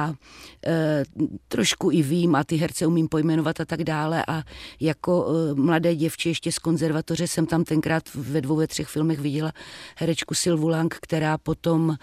[0.67, 1.05] eh,
[1.49, 4.43] trošku i vím a ty herce umím pojmenovat a tak dále a
[4.81, 9.53] jako mladé děvče ještě z konzervatoře jsem tam tenkrát ve dvou, ve třech filmech viděla
[9.97, 11.97] herečku Silvu Lang, která potom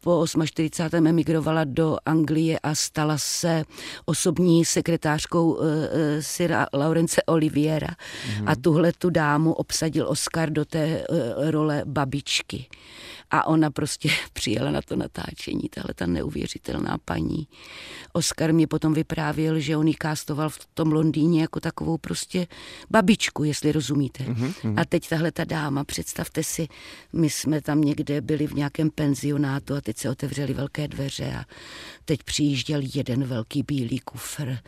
[0.00, 1.06] po 48.
[1.06, 3.64] emigrovala do Anglie a stala se
[4.04, 7.88] osobní sekretářkou eh, Syra Laurence Oliviera.
[7.88, 8.44] Mm-hmm.
[8.46, 12.66] A tuhle tu dámu obsadil Oscar do té eh, role babičky.
[13.34, 17.48] A ona prostě přijela na to natáčení, tahle ta neuvěřitelná paní.
[18.12, 22.46] Oscar mě potom vyprávěl, že on ji kástoval v tom Londýně jako takovou prostě
[22.90, 24.24] babičku, jestli rozumíte.
[24.24, 24.74] Mm-hmm.
[24.76, 26.68] A teď tahle ta dáma, představte si,
[27.12, 31.44] my jsme tam někde byli v nějakém penzionátu a teď se otevřely velké dveře a
[32.04, 34.58] teď přijížděl jeden velký bílý kufr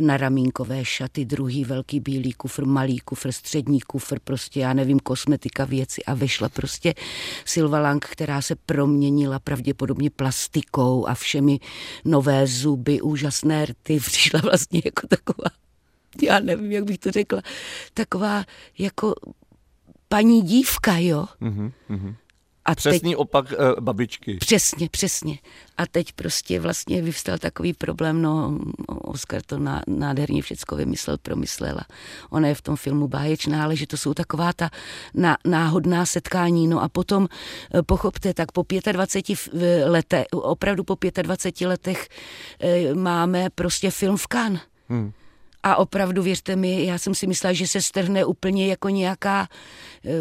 [0.00, 5.64] na ramínkové šaty, druhý velký bílý kufr, malý kufr, střední kufr, prostě já nevím, kosmetika,
[5.64, 6.94] věci a vyšla prostě
[7.44, 11.60] Silva Lang, která se proměnila pravděpodobně plastikou a všemi
[12.04, 15.50] nové zuby, úžasné rty, přišla vlastně jako taková,
[16.22, 17.42] já nevím, jak bych to řekla,
[17.94, 18.44] taková
[18.78, 19.14] jako
[20.08, 21.26] paní dívka, jo.
[21.42, 21.72] Mm-hmm.
[22.66, 24.36] A Přesný teď, opak uh, babičky.
[24.36, 25.38] Přesně, přesně.
[25.76, 31.80] A teď prostě vlastně vyvstal takový problém, no Oskar to ná, nádherně všecko vymyslel, promyslela.
[32.30, 34.70] Ona je v tom filmu báječná, ale že to jsou taková ta
[35.14, 36.68] ná, náhodná setkání.
[36.68, 37.28] No a potom,
[37.74, 42.08] eh, pochopte, tak po 25 letech, opravdu po 25 letech
[42.60, 44.60] eh, máme prostě film v Cannes.
[44.88, 45.12] Hmm
[45.66, 49.48] A opravdu, věřte mi, já jsem si myslela, že se strhne úplně jako nějaká
[50.04, 50.12] uh,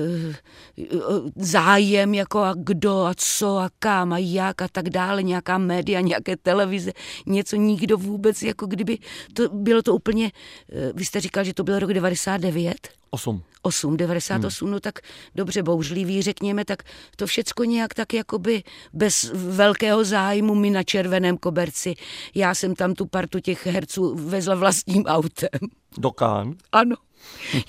[1.36, 6.02] zájem, jako a kdo a co a kam a jak a tak dále, nějaká média,
[6.02, 6.92] nějaké televize,
[7.26, 8.98] něco nikdo vůbec, jako kdyby,
[9.34, 10.32] to bylo to úplně,
[10.72, 12.76] uh, vy jste říkal, že to byl rok 99?
[13.16, 13.44] 8.
[13.62, 14.74] 8, 98, hmm.
[14.74, 15.00] no tak
[15.36, 16.84] dobře bouřlivý, řekněme, tak
[17.16, 21.96] to všecko nějak tak jakoby bez velkého zájmu mi na červeném koberci.
[22.36, 25.60] Já jsem tam tu partu těch herců vezla vlastním autem.
[25.98, 26.54] Do Kán?
[26.72, 26.96] Ano.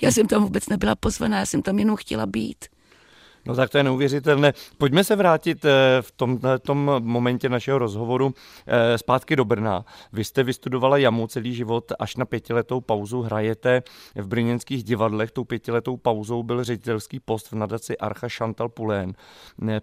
[0.01, 2.65] Já jsem tam vůbec nebyla pozvaná, já jsem tam jenom chtěla být.
[3.47, 4.53] No tak to je neuvěřitelné.
[4.77, 8.33] Pojďme se vrátit eh, v tom, tom momentě našeho rozhovoru
[8.67, 9.85] eh, zpátky do Brna.
[10.13, 13.83] Vy jste vystudovala jamu celý život, až na pětiletou pauzu hrajete
[14.15, 15.31] v brněnských divadlech.
[15.31, 19.13] Tou pětiletou pauzou byl ředitelský post v nadaci Archa Chantal Pulén.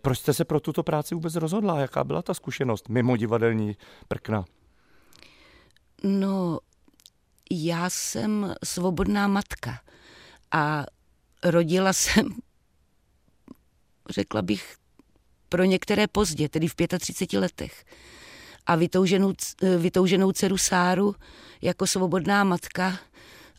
[0.02, 1.80] Proč jste se pro tuto práci vůbec rozhodla?
[1.80, 3.76] Jaká byla ta zkušenost mimo divadelní
[4.08, 4.44] prkna?
[6.02, 6.58] No,
[7.50, 9.80] já jsem svobodná matka
[10.52, 10.84] a
[11.44, 12.28] rodila jsem
[14.10, 14.76] řekla bych,
[15.48, 17.84] pro některé pozdě, tedy v 35 letech.
[18.66, 19.32] A vytouženou,
[19.78, 21.14] vytouženou dceru Sáru
[21.62, 22.98] jako svobodná matka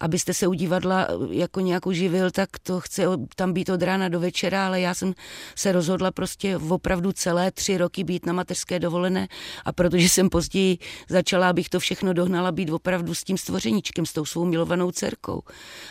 [0.06, 3.04] abyste se u divadla eh, jako nějakou živil, tak to chce
[3.36, 5.14] tam být od rána do večera, ale já jsem
[5.56, 9.28] se rozhodla prostě opravdu celé tři roky být na mateřské dovolené
[9.66, 10.78] a protože jsem později
[11.10, 15.42] začala, abych to všechno dohnala být opravdu s tím stvořeničkem, s tou svou milovanou dcerkou.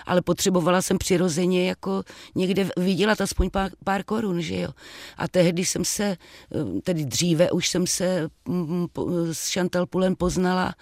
[0.06, 2.02] Ale potřebovala jsem přirozeně jako
[2.34, 4.70] někde vydělat aspoň pár, pár korun, že jo.
[5.16, 8.88] A tehdy jsem se, eh, tedy dříve už jsem se mm, mm,
[9.32, 10.74] s Chantal Pulem poznala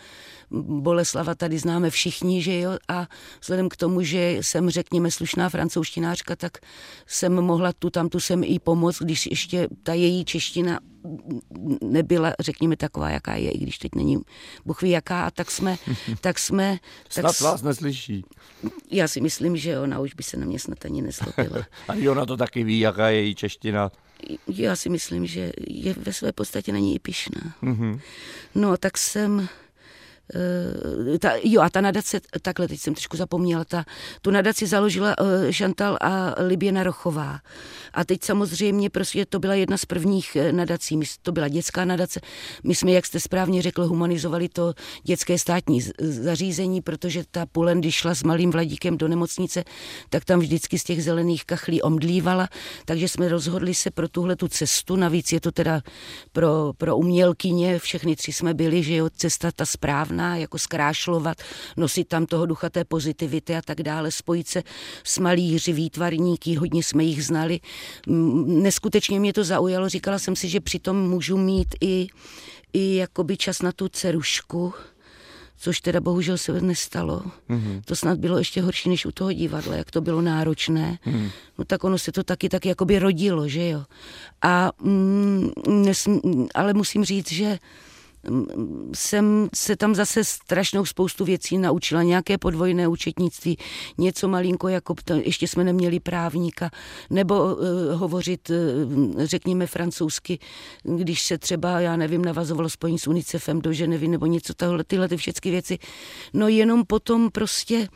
[0.60, 3.06] Boleslava tady známe všichni, že jo, a
[3.40, 6.58] vzhledem k tomu, že jsem, řekněme, slušná francouzštinářka, tak
[7.06, 10.80] jsem mohla tu tam tu sem i pomoct, když ještě ta její čeština
[11.80, 14.18] nebyla, řekněme, taková, jaká je, i když teď není
[14.64, 15.76] Bůh ví jaká, a tak jsme...
[16.20, 16.78] Tak jsme
[17.14, 18.24] tak snad vás neslyší.
[18.90, 21.66] Já si myslím, že ona už by se na mě snad ani neslopila.
[21.88, 23.90] a ona to taky ví, jaká je její čeština.
[24.48, 27.54] Já si myslím, že je ve své podstatě na ní i pišná.
[27.62, 28.00] Mm-hmm.
[28.54, 29.48] No, tak jsem
[31.18, 33.84] ta, jo a ta nadace, takhle teď jsem trošku zapomněla, ta,
[34.22, 37.40] tu nadaci založila uh, Chantal a Liběna Rochová.
[37.94, 42.20] A teď samozřejmě prostě to byla jedna z prvních eh, nadací, to byla dětská nadace.
[42.64, 47.94] My jsme, jak jste správně řekl, humanizovali to dětské státní zařízení, protože ta Pulen, když
[47.94, 49.64] šla s malým vladíkem do nemocnice,
[50.10, 52.48] tak tam vždycky z těch zelených kachlí omdlívala,
[52.84, 55.80] takže jsme rozhodli se pro tuhle tu cestu, navíc je to teda
[56.32, 61.38] pro, pro umělkyně, všechny tři jsme byli, že jo, cesta ta správná, snadná jako zkrášlovat,
[61.76, 64.62] nosit tam toho ducha té pozitivity a tak dále, spojit se
[65.04, 67.60] s malíři, výtvarníky, hodně jsme jich znali.
[68.46, 72.06] Neskutečně mě to zaujalo, říkala jsem si, že přitom můžu mít i,
[72.72, 74.74] i jakoby čas na tu cerušku,
[75.58, 77.22] což teda bohužel se nestalo.
[77.48, 77.82] Mm-hmm.
[77.84, 80.98] To snad bylo ještě horší než u toho divadla, jak to bylo náročné.
[81.06, 81.30] Mm-hmm.
[81.58, 83.84] No tak ono se to taky tak jakoby rodilo, že jo.
[84.42, 86.08] A, mm, nes,
[86.54, 87.58] ale musím říct, že
[88.94, 92.02] jsem se tam zase strašnou spoustu věcí naučila.
[92.02, 93.58] Nějaké podvojné účetnictví,
[93.98, 96.70] něco malinko, jako ještě jsme neměli právníka,
[97.10, 97.58] nebo uh,
[97.92, 100.38] hovořit, uh, řekněme, francouzsky,
[100.82, 105.08] když se třeba, já nevím, navazovalo spojení s UNICEFem do Ženevy, nebo něco tohle, tyhle
[105.08, 105.78] ty všechny věci.
[106.32, 107.88] No jenom potom prostě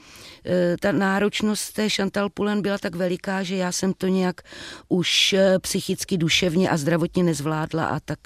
[0.80, 4.40] ta náročnost té Chantal Pulen byla tak veliká, že já jsem to nějak
[4.88, 8.18] už psychicky, duševně a zdravotně nezvládla a tak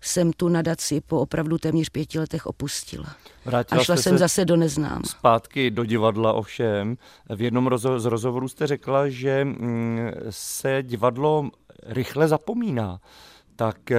[0.00, 3.06] jsem tu nadaci po opravdu téměř pěti letech opustila.
[3.44, 5.02] Vrátila a šla jsem zase do neznám.
[5.04, 6.96] Zpátky do divadla ovšem.
[7.28, 11.50] V jednom rozo- z rozhovorů jste řekla, že mm, se divadlo
[11.86, 13.00] rychle zapomíná.
[13.56, 13.98] Tak eh,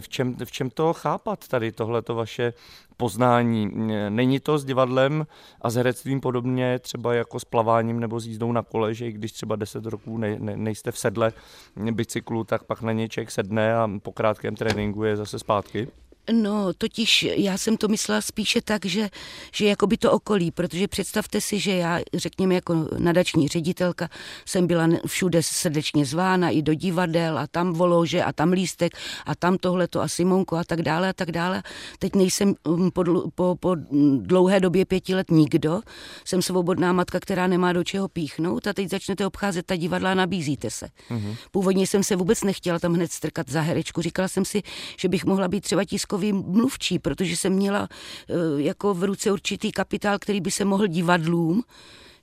[0.00, 2.52] v čem, v čem to chápat tady tohleto vaše
[3.00, 3.70] poznání?
[4.08, 5.26] Není to s divadlem
[5.60, 9.12] a s herectvím podobně třeba jako s plaváním nebo s jízdou na kole, že i
[9.12, 11.32] když třeba 10 roků ne, ne, nejste v sedle
[11.76, 15.88] bicyklu, tak pak na člověk sedne a po krátkém tréninku je zase zpátky?
[16.32, 19.08] No, totiž já jsem to myslela spíše tak, že,
[19.54, 24.08] že jako by to okolí, protože představte si, že já, řekněme, jako nadační ředitelka
[24.46, 28.92] jsem byla všude srdečně zvána i do divadel a tam volože a tam lístek
[29.26, 31.62] a tam tohleto a Simonko a tak dále a tak dále.
[31.98, 33.04] Teď nejsem um, po,
[33.34, 33.76] po, po
[34.16, 35.80] dlouhé době pěti let nikdo,
[36.24, 40.14] jsem svobodná matka, která nemá do čeho píchnout a teď začnete obcházet ta divadla a
[40.14, 40.86] nabízíte se.
[41.10, 41.36] Mm-hmm.
[41.50, 44.62] Původně jsem se vůbec nechtěla tam hned strkat za herečku, říkala jsem si,
[44.98, 47.88] že bych mohla být třeba tiskový tiskový mluvčí, protože jsem měla
[48.28, 51.62] eh, jako v ruce určitý kapitál, který by se mohl divadlům,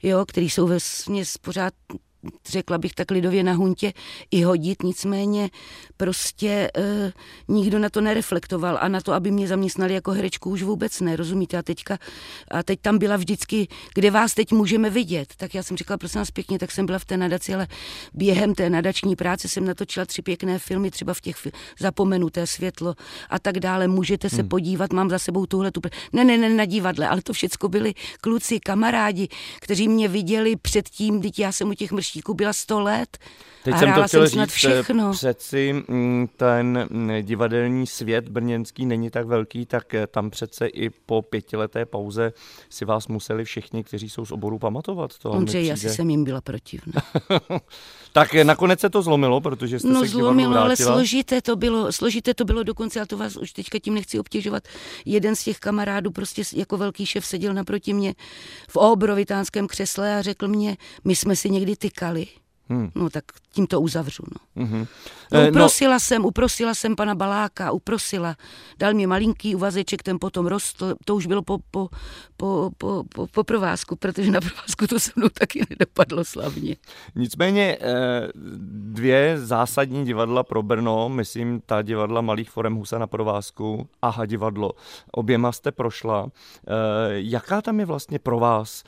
[0.03, 1.73] jo, který jsou ve směs pořád
[2.49, 3.93] řekla bych tak lidově na huntě,
[4.31, 5.49] i hodit, nicméně
[5.97, 7.13] prostě e,
[7.47, 11.15] nikdo na to nereflektoval a na to, aby mě zaměstnali jako herečku už vůbec ne,
[11.15, 11.57] rozumíte?
[11.57, 11.97] A teďka,
[12.51, 15.33] a teď tam byla vždycky, kde vás teď můžeme vidět.
[15.37, 17.67] Tak já jsem říkala, prosím vás pěkně, tak jsem byla v té nadaci, ale
[18.13, 21.47] během té nadační práce jsem natočila tři pěkné filmy, třeba v těch
[21.79, 22.95] zapomenuté světlo
[23.29, 23.87] a tak dále.
[23.87, 24.49] Můžete se hmm.
[24.49, 25.81] podívat, mám za sebou tuhle tu...
[26.13, 29.27] Ne, ne, ne, na divadle, ale to všechno byli kluci, kamarádi,
[29.59, 33.17] kteří mě viděli předtím, teď já jsem u těch mrštíků byla 100 let.
[33.63, 35.11] Teď a jsem to chtěl jsem říct, všechno.
[35.11, 40.89] přeci mm, ten mm, divadelní svět brněnský není tak velký, tak eh, tam přece i
[40.89, 42.33] po pětileté pauze
[42.69, 45.17] si vás museli všichni, kteří jsou z oboru, pamatovat.
[45.17, 47.01] To Ondřej, já si jsem jim byla protivná.
[48.13, 51.91] tak eh, nakonec se to zlomilo, protože jste no, se zlomilo, ale složité to bylo,
[51.91, 54.63] složité to bylo dokonce, a to vás už teďka tím nechci obtěžovat.
[55.05, 58.13] Jeden z těch kamarádů prostě jako velký šéf seděl naproti mě
[58.69, 62.29] v obrovitánském křesle a řekl mě, my jsme si někdy tykali.
[62.69, 62.93] Hmm.
[62.93, 64.23] No tak tím to uzavřu.
[64.33, 64.63] No.
[64.63, 64.87] Mm-hmm.
[65.33, 65.99] No, uprosila no.
[65.99, 68.35] jsem, uprosila jsem pana Baláka, uprosila.
[68.79, 71.89] Dal mi malinký uvazeček, ten potom rostl, to už bylo po, po,
[72.37, 76.75] po, po, po, po provázku, protože na provázku to se mnou taky nedopadlo slavně.
[77.15, 78.27] Nicméně eh,
[78.93, 84.71] dvě zásadní divadla pro Brno, myslím ta divadla Malých forem Husa na provázku a divadlo,
[85.11, 86.29] oběma jste prošla.
[86.29, 86.71] Eh,
[87.09, 88.83] jaká tam je vlastně pro vás,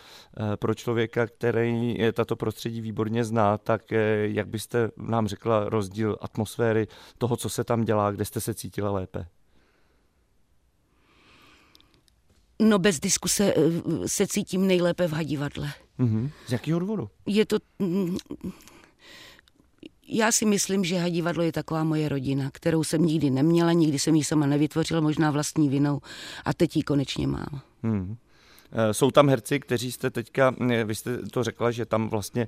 [0.56, 3.82] pro člověka, který tato prostředí výborně zná, tak
[4.22, 8.54] jak by byste nám řekla rozdíl atmosféry toho, co se tam dělá, kde jste se
[8.54, 9.26] cítila lépe?
[12.62, 15.72] No bez diskuse eh, se cítím nejlépe v hadivadle.
[16.00, 16.32] Mm-hmm.
[16.48, 17.10] Z jakého důvodu?
[17.26, 17.58] Je to...
[17.80, 18.18] Mm,
[20.08, 24.16] já si myslím, že hadivadlo je taková moje rodina, kterou jsem nikdy neměla, nikdy jsem
[24.16, 26.02] ji sama nevytvořila, možná vlastní vinou
[26.46, 27.62] a teď ji konečně mám.
[27.84, 28.18] Mm.
[28.72, 32.48] Eh, jsou tam herci, kteří jste teďka, eh, vy jste to řekla, že tam vlastně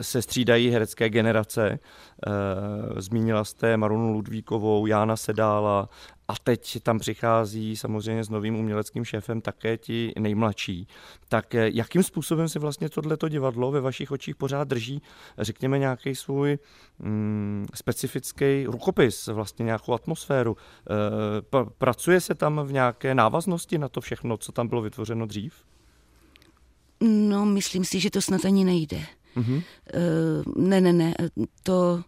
[0.00, 1.78] se střídají herecké generace.
[2.26, 5.88] Eh, zmínila jste Marunu Ludvíkovou, Jána Sedála
[6.30, 10.88] a teď tam přichází samozřejmě s novým uměleckým šéfem také ti nejmladší.
[11.28, 15.02] Tak jakým způsobem se vlastně tohleto divadlo ve vašich očích pořád drží,
[15.38, 16.58] řekněme, nějaký svůj
[16.98, 20.56] mm, specifický rukopis, vlastně nějakou atmosféru?
[20.56, 25.54] E, pracuje se tam v nějaké návaznosti na to všechno, co tam bylo vytvořeno dřív?
[27.00, 29.00] No, myslím si, že to snad ani nejde.
[29.36, 29.62] Mm-hmm.
[29.94, 31.14] E, ne, ne, ne,
[31.62, 32.02] to...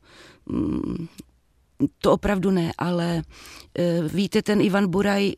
[1.99, 3.23] To opravdu ne, ale
[3.79, 5.35] e, víte, ten Ivan Buraj, e,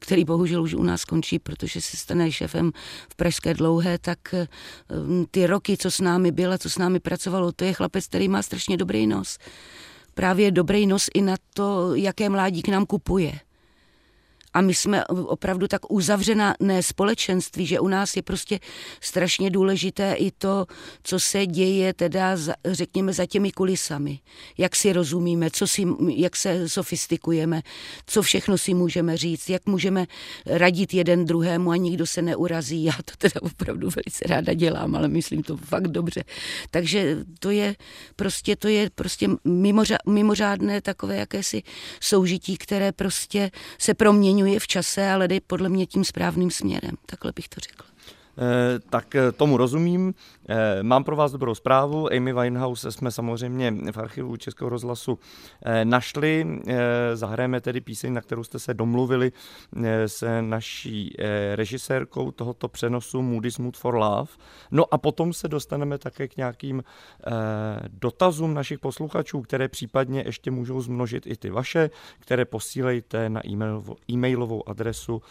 [0.00, 2.72] který bohužel už u nás skončí, protože se stane šéfem
[3.12, 4.48] v Pražské dlouhé, tak e,
[5.30, 8.28] ty roky, co s námi byl a co s námi pracovalo, to je chlapec, který
[8.28, 9.38] má strašně dobrý nos.
[10.14, 13.40] Právě dobrý nos i na to, jaké mládí k nám kupuje
[14.54, 18.60] a my jsme opravdu tak uzavřená ne společenství, že u nás je prostě
[19.00, 20.66] strašně důležité i to,
[21.02, 24.18] co se děje teda, za, řekněme, za těmi kulisami.
[24.58, 27.62] Jak si rozumíme, co si, jak se sofistikujeme,
[28.06, 30.06] co všechno si můžeme říct, jak můžeme
[30.46, 32.84] radit jeden druhému a nikdo se neurazí.
[32.84, 36.24] Já to teda opravdu velice ráda dělám, ale myslím to fakt dobře.
[36.70, 37.76] Takže to je
[38.16, 39.28] prostě, to je prostě
[40.06, 41.62] mimořádné takové jakési
[42.00, 46.96] soužití, které prostě se proměňuje změňuje v čase, ale jde podle mě tím správným směrem.
[47.06, 47.93] Takhle bych to řekla.
[48.38, 50.14] Eh, tak eh, tomu rozumím.
[50.48, 52.12] Eh, mám pro vás dobrou zprávu.
[52.12, 55.18] Amy Winehouse jsme samozřejmě v archivu Českého rozhlasu
[55.84, 56.60] našli.
[57.14, 59.32] Zahrajeme tedy píseň, na kterou jste se domluvili
[60.06, 61.16] s naší
[61.54, 64.32] režisérkou tohoto přenosu Moody's Mood for Love.
[64.70, 66.84] No a potom se dostaneme také k nějakým
[67.88, 73.40] dotazům našich posluchačů, které případně ještě můžou zmnožit i ty vaše, které posílejte na
[74.10, 75.22] e-mailovou adresu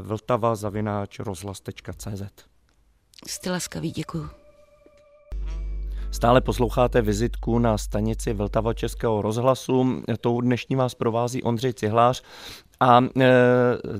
[0.00, 2.22] vltava.rozhlas.cz
[3.26, 4.28] Jste laskavý, děkuju.
[6.10, 10.02] Stále posloucháte vizitku na stanici Vltava Českého rozhlasu.
[10.20, 12.22] Tou dnešní vás provází Ondřej Cihlář
[12.80, 13.06] a e,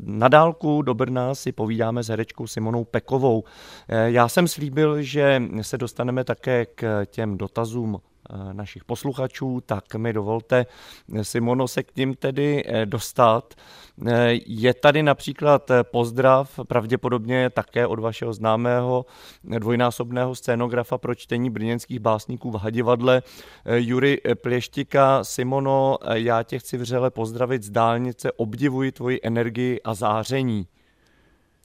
[0.02, 3.44] na dálku do Brna si povídáme s herečkou Simonou Pekovou.
[3.88, 8.00] E, já jsem slíbil, že se dostaneme také k těm dotazům
[8.52, 10.66] našich posluchačů, tak mi dovolte,
[11.22, 13.54] Simono, se k ním tedy e, dostat.
[14.06, 19.06] Eh, je tady například eh, pozdrav, pravděpodobně také od vašeho známého
[19.52, 23.22] eh, dvojnásobného scénografa pro čtení brněnských básníků v Hadivadle,
[23.76, 25.24] Jury Plěštika.
[25.24, 30.66] Simono, já tě chci vřele pozdravit z dálnice, obdivuji tvoji energii a záření.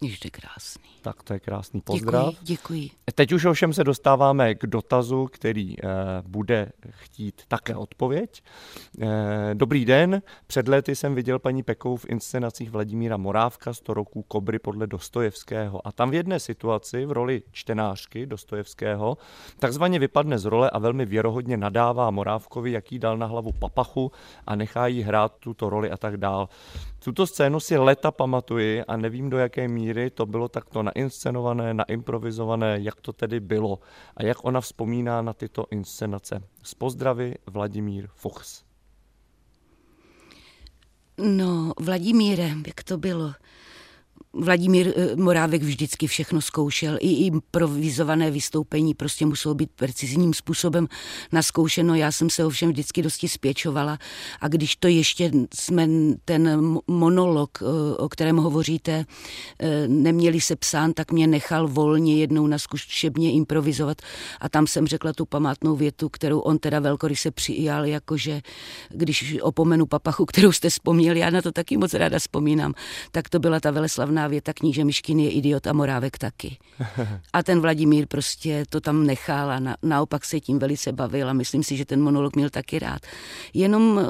[0.04, 0.92] Ještě krásný.
[1.02, 2.26] Tak to je krásný pozdrav.
[2.26, 2.90] Děkuji, děkuji.
[3.16, 5.88] Teď už ovšem se dostáváme k dotazu, který eh,
[6.28, 8.44] bude chtít také odpověď.
[9.02, 9.08] Eh,
[9.54, 14.60] dobrý den, před lety jsem viděl paní Pekovou v inscenacích Vladimíra Morávka 100 roků Kobry
[14.60, 19.18] podle Dostojevského a tam v jedné situaci v roli čtenářky Dostojevského
[19.60, 24.12] takzvaně vypadne z role a velmi věrohodně nadává Morávkovi, jaký dal na hlavu papachu
[24.48, 26.50] a nechá jí hrát tuto roli a tak dál.
[27.04, 32.78] Tuto scénu si leta pamatuji a nevím, do jaké míry to bylo takto nainscenované, naimprovizované,
[32.82, 33.80] jak to tedy bylo
[34.18, 36.44] a jak ona vzpomíná na tyto inscenace.
[36.64, 38.64] Z pozdravy Vladimír Fuchs.
[41.18, 43.34] No, Vladimíre, jak to bylo?
[44.34, 50.88] Vladimír eh, Morávek vždycky všechno zkoušel, i improvizované vystoupení prostě muselo být precizním způsobem
[51.32, 51.96] naskoušeno.
[51.96, 53.98] Já jsem se ovšem vždycky dosti spěčovala.
[54.42, 55.88] A když to ještě jsme
[56.26, 59.06] ten monolog, eh, o kterém hovoříte,
[59.60, 64.02] eh, neměli se psán, tak mě nechal volně jednou na zkušebně improvizovat.
[64.42, 68.42] A tam jsem řekla tu památnou větu, kterou on teda velkoryse přijal, jakože
[68.90, 72.74] když opomenu papachu, kterou jste vzpomněli, já na to taky moc ráda vzpomínám,
[73.12, 76.58] tak to byla ta veleslavná slavná věta kníže Myškin je idiot a Morávek taky.
[77.34, 81.34] A ten Vladimír prostě to tam nechal a na, naopak se tím velice bavil a
[81.34, 83.02] myslím si, že ten monolog měl taky rád.
[83.54, 84.04] Jenom eh,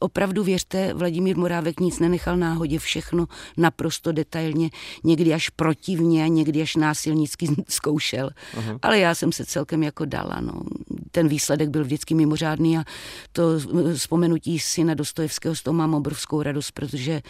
[0.00, 4.70] opravdu věřte, Vladimír Morávek nic nenechal náhodě, všechno naprosto detailně,
[5.04, 8.30] někdy až protivně někdy až násilnicky zkoušel.
[8.30, 8.78] Uh-huh.
[8.82, 10.40] Ale já jsem se celkem jako dala.
[10.40, 10.62] No.
[11.10, 12.84] Ten výsledek byl vždycky mimořádný a
[13.32, 17.22] to eh, vzpomenutí si na Dostojevského z toho mám obrovskou radost, protože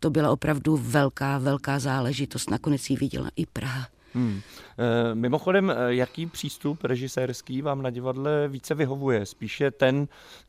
[0.00, 2.50] to byla opravdu velká, velká záležitost.
[2.50, 3.88] Nakonec ji viděla i Praha.
[4.14, 4.40] Hmm.
[4.78, 9.26] E, mimochodem, eh, jaký přístup režisérský vám na divadle více vyhovuje?
[9.26, 10.08] Spíše ten,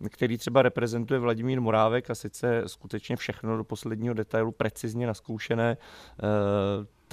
[0.10, 5.78] který třeba reprezentuje Vladimír Morávek a sice skutečně všechno do posledního detailu precizně naskoušené, e,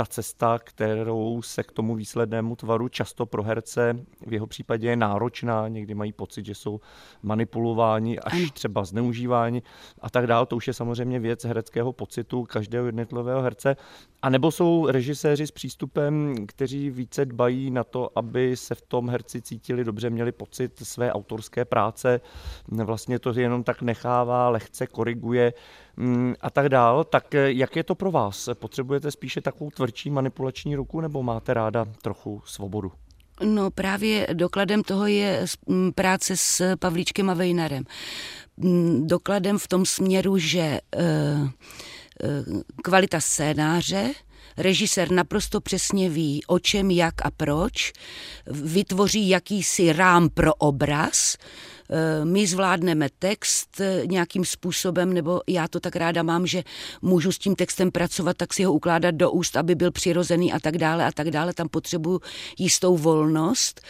[0.00, 3.96] ta cesta, kterou se k tomu výslednému tvaru často pro herce
[4.26, 6.80] v jeho případě je náročná, někdy mají pocit, že jsou
[7.22, 9.62] manipulováni, až třeba zneužíváni
[10.00, 10.46] a tak dále.
[10.46, 13.76] To už je samozřejmě věc hereckého pocitu každého jednotlivého herce.
[14.22, 19.08] A nebo jsou režiséři s přístupem, kteří více dbají na to, aby se v tom
[19.08, 22.20] herci cítili dobře, měli pocit své autorské práce,
[22.68, 25.52] vlastně to jenom tak nechává, lehce koriguje
[26.40, 27.04] a tak dál.
[27.04, 28.48] Tak jak je to pro vás?
[28.54, 32.92] Potřebujete spíše takovou tvrdší manipulační ruku nebo máte ráda trochu svobodu?
[33.44, 35.46] No právě dokladem toho je
[35.94, 37.84] práce s Pavlíčkem a Vejnarem.
[39.00, 41.48] Dokladem v tom směru, že uh,
[42.24, 42.42] Eh,
[42.82, 44.12] kvalita scénáře,
[44.56, 47.92] režisér naprosto přesně ví, o čem, jak a proč,
[48.46, 51.44] vytvoří jakýsi rám pro obraz, eh,
[52.24, 56.62] my zvládneme text eh, nějakým způsobem, nebo já to tak ráda mám, že
[57.02, 60.60] můžu s tím textem pracovat, tak si ho ukládat do úst, aby byl přirozený a
[60.60, 61.54] tak dále a tak dále.
[61.54, 62.20] Tam potřebuju
[62.58, 63.80] jistou volnost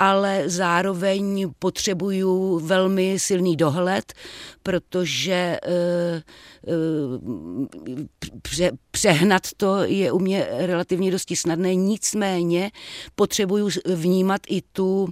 [0.00, 4.12] ale zároveň potřebuju velmi silný dohled,
[4.62, 6.22] protože eh,
[6.68, 6.72] eh,
[8.42, 12.70] pře, přehnat to je u mě relativně dosti snadné, nicméně
[13.14, 15.08] potřebuju vnímat i tu,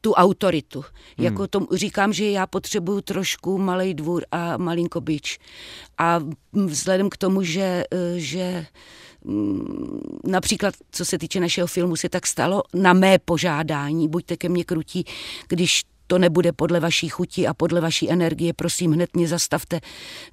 [0.00, 0.80] tu autoritu.
[0.80, 1.24] Hmm.
[1.24, 5.38] Jako to, říkám, že já potřebuju trošku malý dvůr a malinko byč.
[5.98, 6.20] A
[6.52, 8.66] vzhledem k tomu, že, eh, že
[9.24, 14.48] Mm, například co se týče našeho filmu, se tak stalo na mé požádání, buďte ke
[14.48, 15.04] mně krutí,
[15.48, 19.80] když to nebude podle vaší chuti a podle vaší energie, prosím, hned mě zastavte.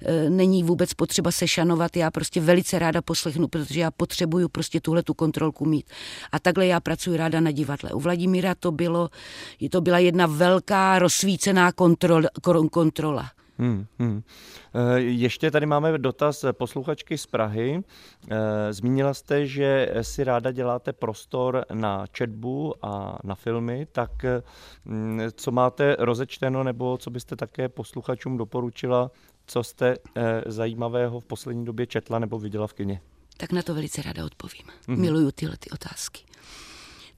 [0.02, 4.80] E, není vůbec potřeba se šanovat, já prostě velice ráda poslechnu, protože já potřebuju prostě
[4.80, 5.86] tuhle tu kontrolku mít.
[6.32, 7.90] A takhle já pracuji ráda na divadle.
[7.90, 9.08] U Vladimíra to bylo,
[9.70, 12.28] to byla jedna velká rozsvícená kontrola.
[12.70, 13.37] kontrola.
[13.58, 14.22] Hmm, hmm.
[14.96, 17.82] Ještě tady máme dotaz posluchačky z Prahy.
[18.30, 24.10] Eh, zmínila jste, že si ráda děláte prostor na četbu a na filmy, tak
[24.84, 29.10] hm, co máte rozečteno nebo co byste také posluchačům doporučila,
[29.46, 33.00] co jste eh, zajímavého v poslední době četla nebo viděla v kině?
[33.36, 34.66] Tak na to velice ráda odpovím.
[34.66, 34.96] Mm-hmm.
[34.96, 36.22] Miluju tyhle ty otázky.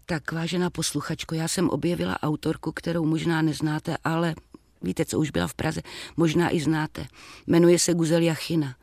[0.07, 4.35] Tak vážená posluchačko, já jsem objevila autorku, kterou možná neznáte, ale
[4.83, 5.81] víte, co už byla v Praze,
[6.17, 7.07] možná i znáte.
[7.47, 8.77] Jmenuje se Guzelia China.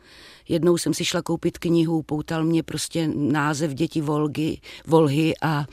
[0.49, 5.65] Jednou jsem si šla koupit knihu, poutal mě prostě název Děti Volgy, Volhy a,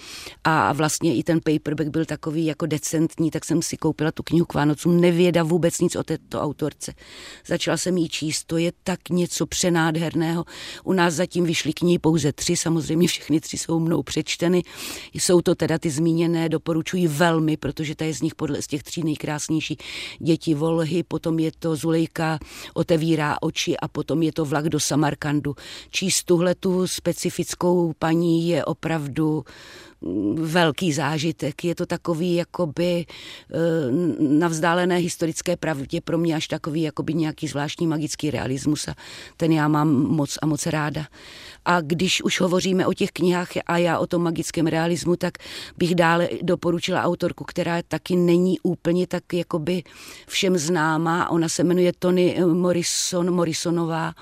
[0.44, 4.46] a vlastně i ten paperback byl takový jako decentní, tak jsem si koupila tu knihu
[4.46, 6.94] k Vánocům, nevěda vůbec nic o této autorce.
[7.46, 10.44] Začala jsem jí číst, to je tak něco přenádherného.
[10.84, 14.62] U nás zatím vyšly knihy pouze tři, samozřejmě všechny tři jsou mnou přečteny.
[15.14, 18.82] Jsou to teda ty zmíněné, doporučuji velmi, protože ta je z nich podle z těch
[18.82, 19.76] tří nejkrásnější.
[20.18, 22.38] Děti Volhy, potom je to Zulejka
[22.74, 25.54] otevírá oči a potom je to Vlak Irak, do Samarkandu.
[25.90, 29.44] Číst tuhle tu specifickou paní je opravdu
[30.34, 31.64] velký zážitek.
[31.64, 33.56] Je to takový jakoby eh,
[34.20, 38.94] na vzdálené historické pravdě pro mě až takový jakoby nějaký zvláštní magický realismus a
[39.36, 41.06] ten já mám moc a moc ráda.
[41.64, 45.38] A když už hovoříme o těch knihách a já o tom magickém realismu, tak
[45.76, 49.82] bych dále doporučila autorku, která taky není úplně tak jakoby
[50.28, 51.30] všem známá.
[51.30, 54.14] Ona se jmenuje Tony Morrison, Morrisonová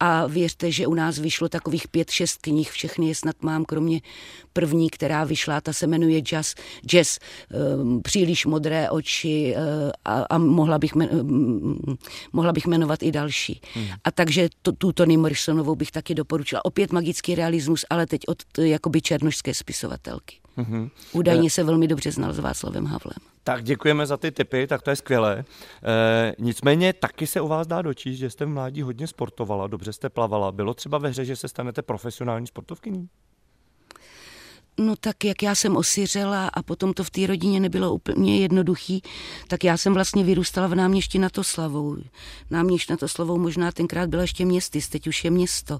[0.00, 4.00] a věřte, že u nás vyšlo takových pět, šest knih, všechny je snad mám, kromě
[4.52, 6.54] první, která vyšla, ta se jmenuje Jazz,
[6.86, 7.18] jazz
[7.78, 11.98] um, příliš modré oči uh, a, a mohla, bych men, um,
[12.32, 13.60] mohla bych jmenovat i další.
[13.74, 13.86] Hmm.
[14.04, 16.64] A takže to, tu Tony Morrisonovou bych taky doporučila.
[16.64, 20.36] Opět magický realismus, ale teď od jakoby černožské spisovatelky.
[20.58, 20.90] Mm-hmm.
[21.12, 23.18] Údajně se velmi dobře znal s Václavem Havlem.
[23.44, 25.38] Tak děkujeme za ty tipy, tak to je skvělé.
[25.38, 29.92] E, nicméně taky se u vás dá dočíst, že jste v mládí hodně sportovala, dobře
[29.92, 30.52] jste plavala.
[30.52, 33.08] Bylo třeba ve hře, že se stanete profesionální sportovkyní?
[34.78, 39.02] No tak jak já jsem osiřela a potom to v té rodině nebylo úplně jednoduchý,
[39.48, 42.04] tak já jsem vlastně vyrůstala v náměšti na.
[42.50, 45.78] Náměšť na to slavou možná tenkrát byla ještě městy, teď už je město.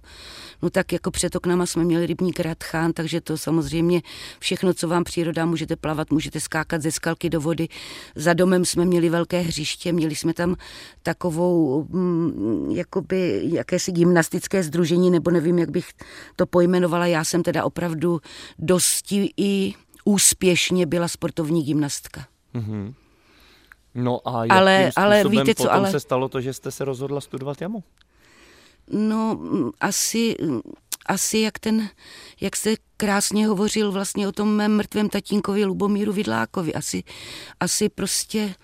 [0.62, 4.02] No tak jako před oknama jsme měli rybník Radchán, takže to samozřejmě
[4.38, 7.68] všechno, co vám příroda, můžete plavat, můžete skákat ze skalky do vody.
[8.14, 10.56] Za domem jsme měli velké hřiště, měli jsme tam
[11.02, 15.88] takovou, mm, jakoby, jakési gymnastické združení, nebo nevím, jak bych
[16.36, 17.06] to pojmenovala.
[17.06, 18.20] Já jsem teda opravdu
[18.58, 19.74] dost dosti i
[20.04, 22.26] úspěšně byla sportovní gymnastka.
[22.54, 22.94] Mm-hmm.
[23.94, 25.90] No a jakým ale, ale víte co, ale...
[25.90, 27.84] se stalo to, že jste se rozhodla studovat jamu?
[28.90, 30.60] No, mm, asi, mm,
[31.06, 31.88] asi jak ten,
[32.40, 36.74] jak jste krásně hovořil vlastně o tom mém mrtvém tatínkovi Lubomíru Vidlákovi.
[36.74, 37.02] Asi,
[37.60, 38.54] asi prostě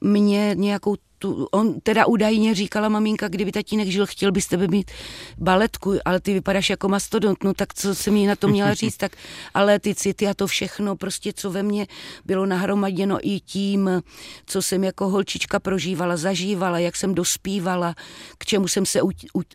[0.00, 4.90] mě nějakou tu, on teda údajně říkala maminka, kdyby tatínek žil, chtěl byste by mít
[5.38, 8.96] baletku, ale ty vypadáš jako mastodont, no tak co jsem jí na to měla říct,
[8.96, 9.12] tak
[9.54, 11.86] ale ty city a to všechno, prostě co ve mně
[12.24, 14.02] bylo nahromaděno i tím,
[14.46, 17.94] co jsem jako holčička prožívala, zažívala, jak jsem dospívala,
[18.38, 19.00] k čemu jsem se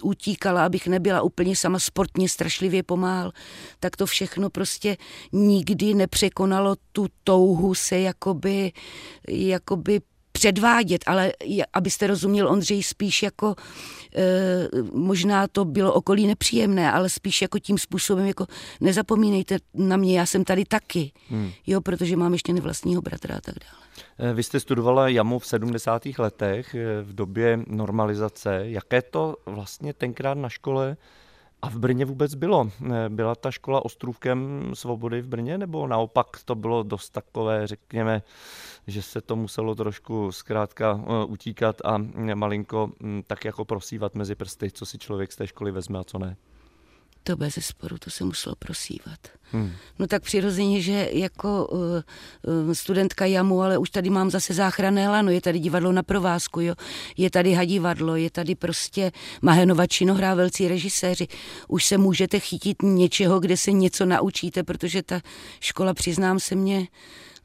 [0.01, 3.31] utíkala, abych nebyla úplně sama sportně strašlivě pomáhal,
[3.79, 4.97] tak to všechno prostě
[5.31, 8.71] nikdy nepřekonalo tu touhu se jakoby,
[9.27, 10.01] jakoby
[10.37, 11.31] předvádět, ale
[11.73, 13.55] abyste rozuměl Ondřej spíš jako,
[14.15, 14.23] e,
[14.93, 18.45] možná to bylo okolí nepříjemné, ale spíš jako tím způsobem, jako
[18.81, 21.51] nezapomínejte na mě, já jsem tady taky, hmm.
[21.67, 24.31] jo, protože mám ještě nevlastního bratra a tak dále.
[24.31, 26.05] E, vy jste studovala JAMu v 70.
[26.17, 28.59] letech e, v době normalizace.
[28.63, 30.97] Jaké to vlastně tenkrát na škole
[31.61, 32.71] a v Brně vůbec bylo?
[32.93, 38.21] E, byla ta škola ostrůvkem svobody v Brně, nebo naopak to bylo dost takové, řekněme,
[38.87, 41.97] že se to muselo trošku zkrátka eh, utíkat a
[42.33, 46.03] malinko hm, tak jako prosívat mezi prsty, co si člověk z té školy vezme a
[46.03, 46.37] co ne.
[47.23, 49.19] To bez sporu, to se muselo prosívat.
[49.51, 49.71] Hmm.
[49.99, 55.31] No tak přirozeně, že jako uh, studentka JAMu, ale už tady mám zase záchranné lano,
[55.31, 56.75] je tady divadlo na provázku, jo?
[57.17, 59.11] je tady hadivadlo, je tady prostě
[59.41, 61.27] Mahenova činohrá, velcí režiséři.
[61.67, 65.21] Už se můžete chytit něčeho, kde se něco naučíte, protože ta
[65.59, 66.87] škola, přiznám se mě,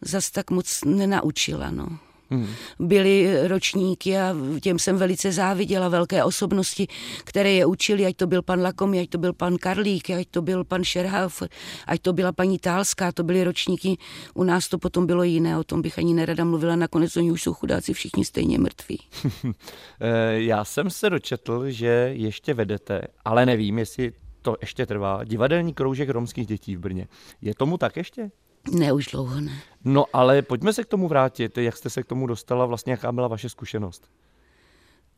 [0.01, 1.71] zas tak moc nenaučila.
[1.71, 1.99] No.
[2.33, 2.47] Hmm.
[2.79, 6.87] Byly ročníky a těm jsem velice záviděla, velké osobnosti,
[7.25, 10.43] které je učili, ať to byl pan Lakomi, ať to byl pan Karlík, ať to
[10.43, 11.43] byl pan Scherhauf,
[11.87, 13.99] ať to byla paní Tálská, to byly ročníky,
[14.35, 17.43] u nás to potom bylo jiné, o tom bych ani nerada mluvila, nakonec oni už
[17.43, 18.99] jsou chudáci všichni stejně mrtví.
[20.01, 24.13] Eh, já jsem se dočetl, že ještě vedete, ale nevím, jestli
[24.43, 27.09] to ještě trvá, divadelní kroužek romských dětí v Brně.
[27.43, 28.31] Je tomu tak ještě?
[28.71, 29.63] Ne, už dlouho ne.
[29.85, 31.59] No ale pojďme se k tomu vrátit.
[31.59, 34.11] Jak jste se k tomu dostala, vlastně jaká byla vaše zkušenost?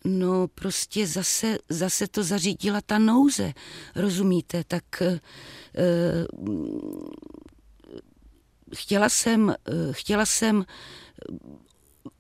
[0.05, 3.53] No prostě zase, zase to zařídila ta nouze,
[3.97, 5.19] rozumíte, tak uh,
[8.75, 9.55] chtěla jsem, uh,
[9.93, 10.65] chtěla jsem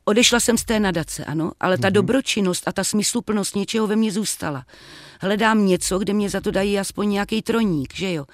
[0.04, 1.92] Odešla jsem z té nadace, ano, ale ta mm-hmm.
[1.92, 4.66] dobročinnost a ta smysluplnost něčeho ve mně zůstala.
[5.24, 8.24] Hledám něco, kde mě za to dají aspoň nějaký troník, že jo.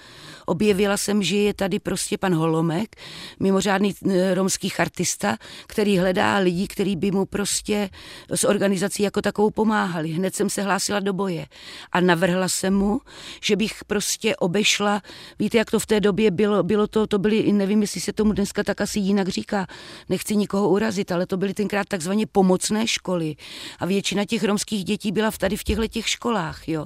[0.47, 2.97] Objevila jsem, že je tady prostě pan Holomek,
[3.41, 5.36] mimořádný eh, romský chartista,
[5.66, 7.91] který hledá lidi, kteří by mu prostě
[8.30, 10.09] s organizací jako takovou pomáhali.
[10.09, 11.47] Hned jsem se hlásila do boje
[11.93, 13.01] a navrhla jsem mu,
[13.43, 15.03] že bych prostě obešla,
[15.38, 18.32] víte, jak to v té době bylo, bylo to, to byly, nevím, jestli se tomu
[18.32, 19.66] dneska tak asi jinak říká,
[20.09, 23.36] nechci nikoho urazit, ale to byly tenkrát takzvaně pomocné školy
[23.78, 26.80] a většina těch romských dětí byla v tady v těchto těch školách, jo.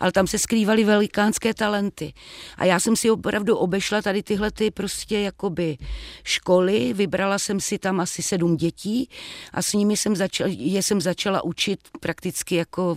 [0.00, 2.12] Ale tam se skrývaly velikánské talenty.
[2.56, 5.76] A já jsem si opravdu obešla tady tyhle ty prostě jakoby
[6.24, 9.08] školy, vybrala jsem si tam asi sedm dětí
[9.52, 12.96] a s nimi jsem začala, je jsem začala učit prakticky jako,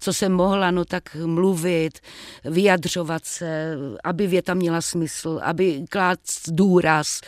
[0.00, 1.98] co jsem mohla, no tak mluvit,
[2.44, 6.18] vyjadřovat se, aby věta měla smysl, aby klát
[6.48, 7.20] důraz,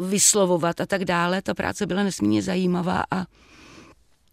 [0.00, 1.42] vyslovovat a tak dále.
[1.42, 3.24] Ta práce byla nesmírně zajímavá a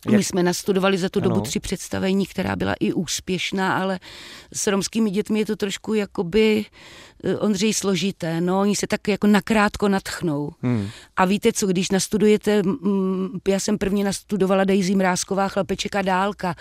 [0.06, 0.18] jak?
[0.18, 1.30] My jsme nastudovali za tu ano.
[1.30, 4.00] dobu tři představení, která byla i úspěšná, ale
[4.54, 6.66] s romskými dětmi je to trošku jakoby
[7.40, 10.52] Ondřej složité, no, oni se tak jako nakrátko natchnou.
[10.62, 10.88] Hmm.
[11.16, 12.62] A víte co, když nastudujete,
[13.48, 16.56] já jsem prvně nastudovala Daisy Mrázková, Chlapeček a dálka,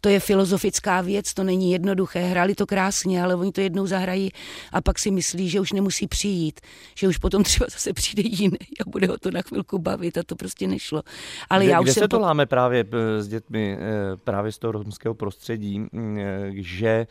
[0.00, 4.30] to je filozofická věc, to není jednoduché, hráli to krásně, ale oni to jednou zahrají
[4.72, 6.60] a pak si myslí, že už nemusí přijít,
[6.94, 10.22] že už potom třeba zase přijde jiný a bude ho to na chvilku bavit a
[10.22, 11.02] to prostě nešlo.
[11.50, 14.52] Ale kde, já už kde jsem se to láme právě eh, s dětmi, eh, právě
[14.52, 16.18] z toho romského prostředí, mm,
[16.54, 17.06] že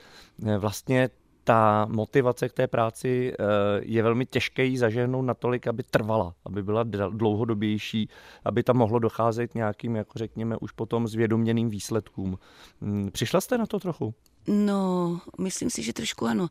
[0.57, 1.09] vlastně
[1.45, 3.43] ta motivace k té práci eh,
[3.81, 8.09] je velmi těžké jí zažehnout natolik, aby trvala, aby byla dlouhodobější,
[8.45, 12.37] aby tam mohlo docházet nějakým, jako řekněme, už potom zvědoměným výsledkům.
[12.81, 14.13] Hmm, přišla jste na to trochu?
[14.47, 16.47] No, myslím si, že trošku ano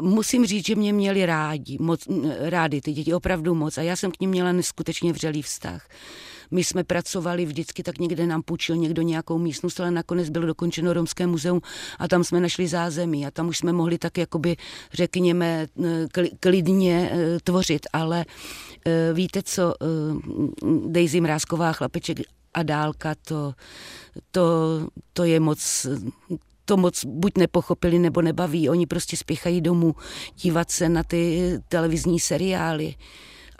[0.00, 2.08] musím říct, že mě měli rádi, moc,
[2.40, 3.78] rádi ty děti, opravdu moc.
[3.78, 5.88] A já jsem k ním měla neskutečně vřelý vztah.
[6.50, 10.92] My jsme pracovali vždycky, tak někde nám půjčil někdo nějakou místnost, ale nakonec bylo dokončeno
[10.92, 11.60] Romské muzeum
[11.98, 14.56] a tam jsme našli zázemí a tam už jsme mohli tak jakoby,
[14.92, 15.66] řekněme,
[16.40, 18.24] klidně eh, tvořit, ale
[18.86, 19.86] eh, víte co, eh,
[20.86, 22.18] Daisy Mrázková, chlapeček
[22.54, 23.52] a dálka, to,
[24.30, 24.42] to,
[25.12, 25.86] to je moc,
[26.64, 28.68] to moc buď nepochopili nebo nebaví.
[28.68, 29.94] Oni prostě spěchají domů
[30.36, 32.94] dívat se na ty televizní seriály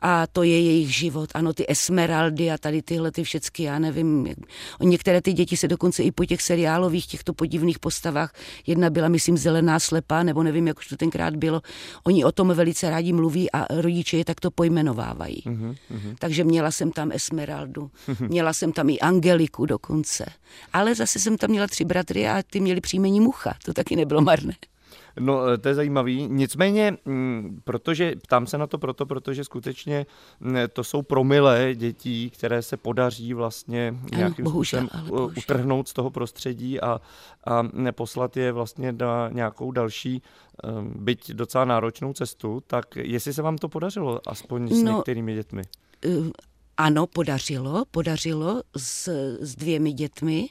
[0.03, 1.31] a to je jejich život.
[1.35, 4.27] Ano, ty Esmeraldy a tady tyhle ty všechny, já nevím.
[4.27, 4.39] Jak...
[4.81, 8.35] Některé ty děti se dokonce i po těch seriálových těchto podivných postavách,
[8.67, 11.63] jedna byla, myslím, zelená slepá, nebo nevím, jak už to tenkrát bylo,
[12.05, 15.43] oni o tom velice rádi mluví a rodiče je takto pojmenovávají.
[15.47, 15.77] Mm-hmm.
[16.19, 17.91] Takže měla jsem tam Esmeraldu,
[18.21, 20.27] měla jsem tam i Angeliku dokonce.
[20.73, 24.21] Ale zase jsem tam měla tři bratry a ty měli příjmení Mucha, to taky nebylo
[24.21, 24.55] marné.
[25.19, 26.29] No, eh, to je zajímavý.
[26.31, 30.07] Nicméně, mm, protože ptám se na to proto, protože skutečně
[30.41, 35.93] mm, to jsou promile dětí, které se podaří vlastně nějakým ano, bohužel, způsobem utrhnout z
[35.93, 37.01] toho prostředí a,
[37.47, 37.63] a
[37.93, 40.23] poslat je vlastně na nějakou další,
[40.65, 42.63] eh, byť docela náročnou cestu.
[42.67, 45.63] Tak jestli se vám to podařilo, aspoň s no, některými dětmi?
[46.05, 46.09] Eh,
[46.77, 49.09] ano, podařilo, podařilo s,
[49.41, 50.49] s dvěmi dětmi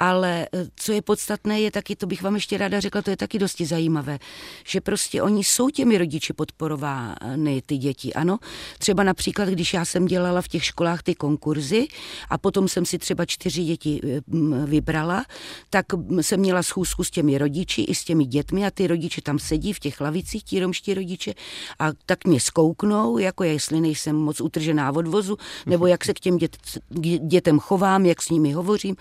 [0.00, 3.16] ale eh, co je podstatné, je taky, to bych vám ještě ráda řekla, to je
[3.16, 4.18] taky dosti zajímavé,
[4.66, 8.38] že prostě oni jsou těmi rodiči podporovány, ty děti, ano.
[8.78, 11.88] Třeba například, když já jsem dělala v těch školách ty konkurzy
[12.30, 14.20] a potom jsem si třeba čtyři děti eh,
[14.66, 15.24] vybrala,
[15.70, 15.86] tak
[16.20, 19.72] jsem měla schůzku s těmi rodiči i s těmi dětmi a ty rodiče tam sedí
[19.72, 21.34] v těch lavicích, ti romští rodiče
[21.78, 25.36] a tak mě skouknou, jako jestli nejsem moc utržená od vozu,
[25.66, 26.56] nebo jak se k těm dět,
[27.26, 28.96] dětem chovám, jak s nimi hovořím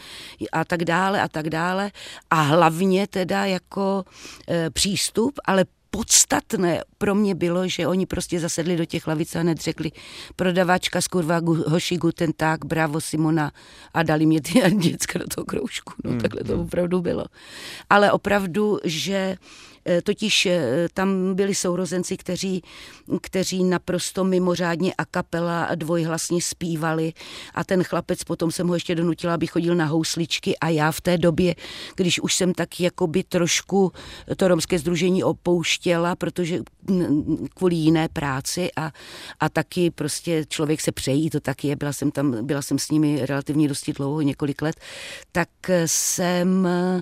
[0.51, 1.91] a tak dále a tak dále.
[2.29, 4.05] A hlavně teda jako
[4.49, 9.39] e, přístup, ale podstatné pro mě bylo, že oni prostě zasedli do těch lavic a
[9.39, 9.91] hned řekli
[10.35, 13.51] prodavačka z kurva hoši guten tak, bravo Simona
[13.93, 15.93] a dali mě ty děcka do toho kroužku.
[16.03, 17.25] No mm, takhle to opravdu bylo.
[17.89, 19.37] Ale opravdu, že
[20.03, 22.63] totiž eh, tam byli sourozenci, kteří,
[23.21, 27.13] kteří naprosto mimořádně a kapela dvojhlasně zpívali.
[27.53, 30.57] A ten chlapec, potom jsem ho ještě donutila, aby chodil na housličky.
[30.57, 31.55] A já v té době,
[31.95, 33.91] když už jsem tak jakoby trošku
[34.37, 36.59] to romské združení opouštěla, protože
[37.53, 38.91] kvůli jiné práci a,
[39.39, 42.91] a taky prostě člověk se přejí, to taky je, byla jsem tam, byla jsem s
[42.91, 44.75] nimi relativně dosti dlouho, několik let,
[45.31, 45.49] tak
[45.85, 47.01] jsem Hm,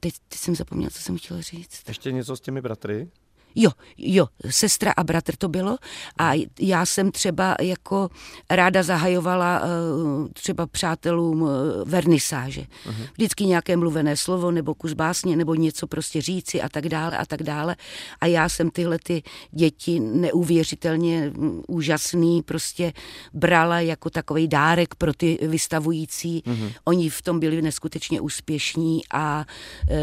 [0.00, 1.88] teď, teď jsem zapomněla, co jsem chtěla říct.
[1.88, 3.08] Ještě něco s těmi bratry?
[3.54, 5.76] Jo, jo, sestra a bratr to bylo
[6.18, 8.08] a já jsem třeba jako
[8.50, 11.50] ráda zahajovala uh, třeba přátelům uh,
[11.84, 12.60] vernisáže.
[12.60, 13.08] Uh-huh.
[13.12, 17.26] Vždycky nějaké mluvené slovo nebo kus básně nebo něco prostě říci a tak dále a
[17.26, 17.76] tak dále.
[18.20, 22.92] A já jsem tyhle ty děti neuvěřitelně hm, úžasný prostě
[23.32, 26.42] brala jako takový dárek pro ty vystavující.
[26.46, 26.72] Uh-huh.
[26.84, 29.44] Oni v tom byli neskutečně úspěšní a
[29.90, 29.96] uh,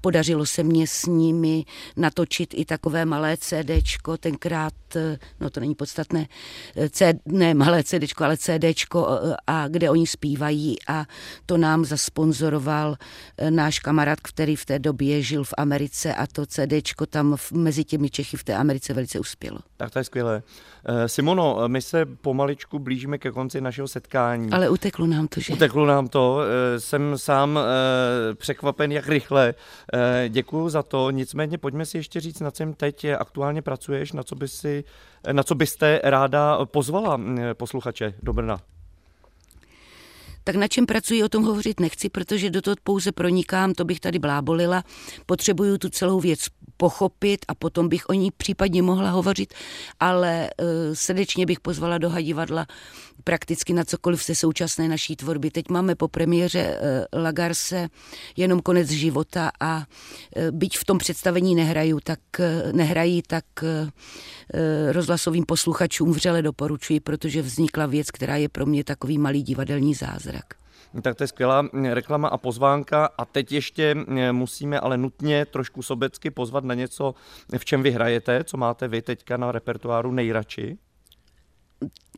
[0.00, 1.64] podařilo se mě s nimi
[1.96, 6.26] natočit i takové takové malé CDčko, tenkrát, eh, no to není podstatné,
[6.76, 9.08] eh, C, ne malé CDčko, ale CDčko,
[9.46, 11.06] a kde oni zpívají a
[11.46, 12.96] to nám zasponzoroval
[13.50, 18.10] náš kamarád, který v té době žil v Americe a to CDčko tam mezi těmi
[18.10, 19.58] Čechy v té Americe velice uspělo.
[19.76, 20.42] Tak to je skvělé.
[21.06, 24.50] Simono, my se pomaličku blížíme ke konci našeho setkání.
[24.50, 25.52] Ale uteklo nám to, že?
[25.52, 26.40] Uteklo nám to.
[26.78, 27.58] Jsem sám
[28.34, 29.54] překvapen, jak rychle.
[30.28, 31.10] Děkuji za to.
[31.10, 34.84] Nicméně pojďme si ještě říct, na čem teď aktuálně pracuješ, na co, by si,
[35.32, 37.20] na co byste ráda pozvala
[37.54, 38.60] posluchače do Brna.
[40.44, 44.00] Tak na čem pracuji, o tom hovořit nechci, protože do toho pouze pronikám, to bych
[44.00, 44.84] tady blábolila.
[45.26, 46.40] Potřebuju tu celou věc
[46.76, 49.54] pochopit a potom bych o ní případně mohla hovořit,
[50.00, 52.66] ale uh, srdečně bych pozvala do Hadivadla
[53.24, 55.50] prakticky na cokoliv se současné naší tvorby.
[55.50, 56.78] Teď máme po premiéře
[57.12, 57.88] uh, Lagarse
[58.36, 63.44] jenom konec života a uh, byť v tom představení nehraju, tak uh, nehrají, tak
[64.92, 70.44] rozhlasovým posluchačům vřele doporučuji, protože vznikla věc, která je pro mě takový malý divadelní zázrak.
[71.02, 73.08] Tak to je skvělá mm, reklama a pozvánka.
[73.18, 77.14] A teď ještě mm, musíme ale nutně trošku sobecky pozvat na něco,
[77.58, 80.78] v čem vy hrajete, co máte vy teďka na repertoáru nejradši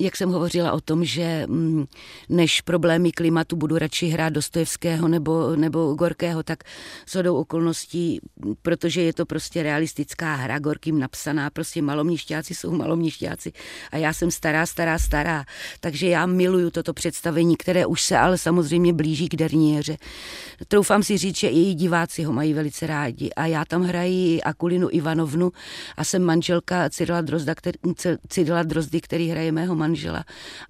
[0.00, 1.86] jak jsem hovořila o tom, že mm,
[2.28, 6.64] než problémy klimatu budu radši hrát Dostojevského nebo, nebo Gorkého, tak
[7.06, 8.20] s hodou okolností,
[8.62, 13.52] protože je to prostě realistická hra, Gorkým napsaná, prostě malomnišťáci jsou malomnišťáci
[13.90, 15.44] a já jsem stará, stará, stará,
[15.80, 19.96] takže já miluju toto představení, které už se ale samozřejmě blíží k Derniéře.
[20.68, 24.42] Troufám si říct, že i její diváci ho mají velice rádi a já tam hraji
[24.42, 25.52] Akulinu Ivanovnu
[25.96, 27.78] a jsem manželka Cyrila, Drozda, který,
[28.28, 29.85] Cyrila Drozdy, který hraje mého manžela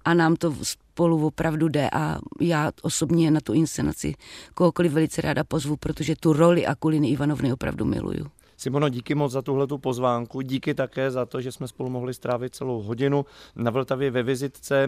[0.05, 4.13] a nám to spolu opravdu jde a já osobně na tu inscenaci
[4.53, 8.27] kohokoliv velice ráda pozvu, protože tu roli Akuliny Ivanovny opravdu miluju.
[8.57, 12.55] Simono, díky moc za tuhle pozvánku, díky také za to, že jsme spolu mohli strávit
[12.55, 14.87] celou hodinu na Vltavě ve vizitce.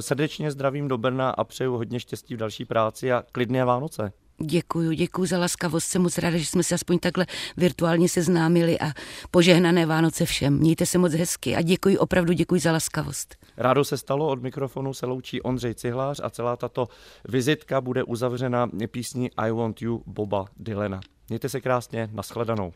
[0.00, 4.12] Srdečně zdravím do Brna a přeju hodně štěstí v další práci a klidné Vánoce.
[4.44, 5.86] Děkuju, děkuju za laskavost.
[5.86, 7.26] Jsem moc ráda, že jsme se aspoň takhle
[7.56, 8.92] virtuálně seznámili a
[9.30, 10.58] požehnané Vánoce všem.
[10.58, 13.36] Mějte se moc hezky a děkuji, opravdu děkuji za laskavost.
[13.56, 16.88] Rádo se stalo, od mikrofonu se loučí Ondřej Cihlář a celá tato
[17.28, 21.00] vizitka bude uzavřena písní I Want You Boba Dylena.
[21.28, 22.72] Mějte se krásně, nashledanou.